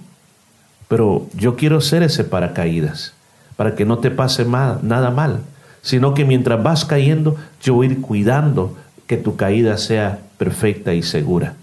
[0.88, 3.14] Pero yo quiero ser ese paracaídas,
[3.56, 5.40] para que no te pase mal, nada mal,
[5.80, 10.92] sino que mientras vas cayendo, yo voy a ir cuidando que tu caída sea perfecta
[10.92, 11.54] y segura.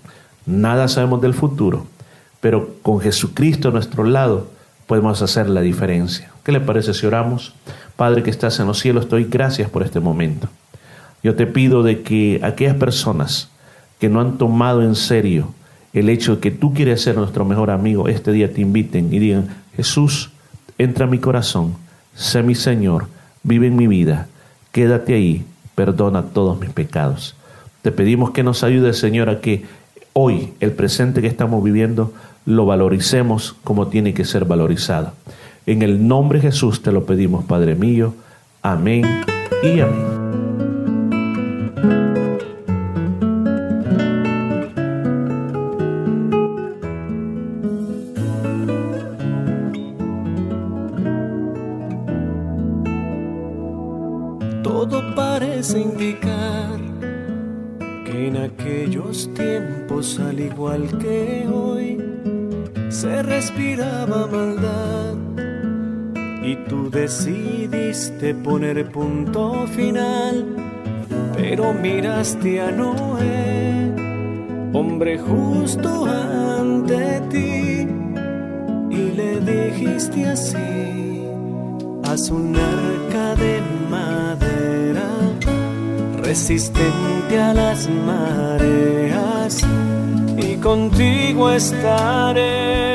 [0.47, 1.85] Nada sabemos del futuro,
[2.39, 4.47] pero con Jesucristo a nuestro lado
[4.87, 6.31] podemos hacer la diferencia.
[6.43, 7.53] ¿Qué le parece si oramos?
[7.95, 10.49] Padre que estás en los cielos, te doy gracias por este momento.
[11.23, 13.49] Yo te pido de que aquellas personas
[13.99, 15.53] que no han tomado en serio
[15.93, 19.19] el hecho de que tú quieres ser nuestro mejor amigo, este día te inviten y
[19.19, 20.31] digan, Jesús,
[20.77, 21.75] entra a mi corazón,
[22.15, 23.07] sé mi Señor,
[23.43, 24.27] vive en mi vida,
[24.71, 25.45] quédate ahí,
[25.75, 27.35] perdona todos mis pecados.
[27.81, 29.65] Te pedimos que nos ayude, Señor, a que
[30.13, 32.13] hoy, el presente que estamos viviendo,
[32.45, 35.13] lo valoricemos como tiene que ser valorizado.
[35.65, 38.15] En el nombre de Jesús te lo pedimos, Padre mío.
[38.61, 39.05] Amén
[39.63, 40.40] y amén.
[68.21, 70.45] Decidiste poner punto final,
[71.35, 73.91] pero miraste a Noé,
[74.73, 77.87] hombre justo ante ti,
[78.91, 81.25] y le dijiste así,
[82.03, 85.09] haz un arca de madera
[86.23, 89.61] resistente a las mareas
[90.37, 92.90] y contigo estaré.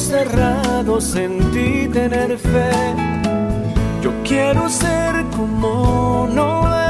[0.00, 2.70] Cerrados en ti tener fe.
[4.02, 6.88] Yo quiero ser como Noé,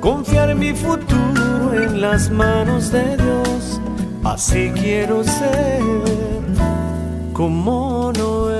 [0.00, 3.80] confiar mi futuro en las manos de Dios.
[4.24, 5.82] Así quiero ser
[7.32, 8.59] como Noé.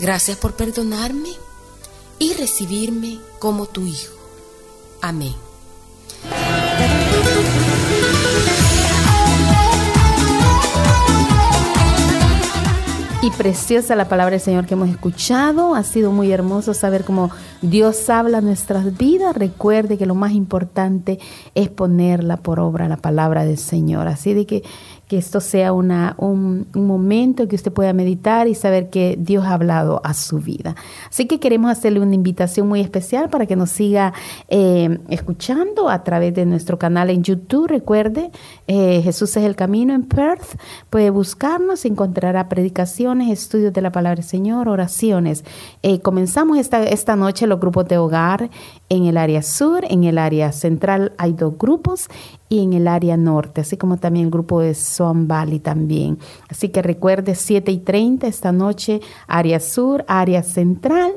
[0.00, 1.30] Gracias por perdonarme
[2.20, 4.14] y recibirme como tu hijo.
[5.02, 5.34] Amén.
[13.20, 15.74] Y preciosa la palabra del Señor que hemos escuchado.
[15.74, 19.36] Ha sido muy hermoso saber cómo Dios habla nuestras vidas.
[19.36, 21.18] Recuerde que lo más importante
[21.56, 24.06] es ponerla por obra, la palabra del Señor.
[24.06, 24.62] Así de que
[25.08, 29.54] que esto sea una, un, momento que usted pueda meditar y saber que Dios ha
[29.54, 30.76] hablado a su vida.
[31.08, 34.12] Así que queremos hacerle una invitación muy especial para que nos siga
[34.48, 37.68] eh, escuchando a través de nuestro canal en YouTube.
[37.68, 38.30] Recuerde,
[38.66, 40.58] eh, Jesús es el camino en Perth.
[40.90, 45.42] Puede buscarnos, encontrará predicaciones, estudios de la palabra del Señor, oraciones.
[45.82, 48.50] Eh, comenzamos esta, esta noche los grupos de hogar
[48.88, 52.08] en el área sur, en el área central hay dos grupos
[52.48, 56.18] y en el área norte, así como también el grupo de Swan Valley también.
[56.48, 61.12] Así que recuerde 7 y 30 esta noche, área sur, área central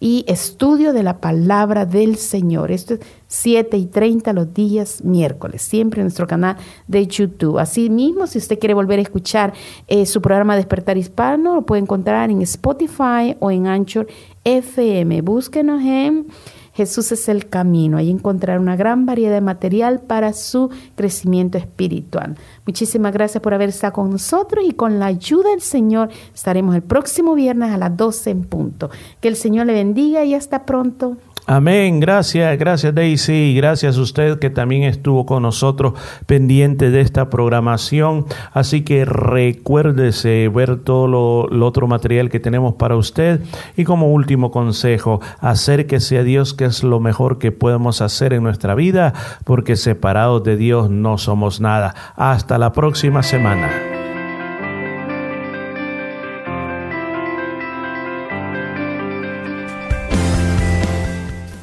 [0.01, 2.73] y estudio de la palabra del Señor.
[2.73, 3.01] Esto es
[3.33, 7.59] 7 y 30 los días miércoles, siempre en nuestro canal de YouTube.
[7.59, 9.55] Asimismo, si usted quiere volver a escuchar
[9.89, 14.07] eh, su programa Despertar Hispano, lo puede encontrar en Spotify o en Anchor
[14.45, 15.23] FM.
[15.23, 16.27] Búsquenos en
[16.75, 17.97] Jesús es el camino.
[17.97, 22.37] Ahí encontrar una gran variedad de material para su crecimiento espiritual.
[22.67, 26.83] Muchísimas gracias por haber estado con nosotros y con la ayuda del Señor estaremos el
[26.83, 28.91] próximo viernes a las 12 en punto.
[29.21, 31.17] Que el Señor le bendiga y hasta pronto.
[31.47, 35.95] Amén, gracias, gracias Daisy, gracias a usted que también estuvo con nosotros
[36.27, 38.27] pendiente de esta programación.
[38.53, 43.41] Así que recuérdese ver todo lo, otro material que tenemos para usted.
[43.77, 48.45] Y como último consejo, acérquese a Dios, que es lo mejor que podemos hacer en
[48.45, 49.13] nuestra vida,
[49.45, 51.95] porque separados de Dios no somos nada.
[52.15, 53.92] Hasta la próxima semana.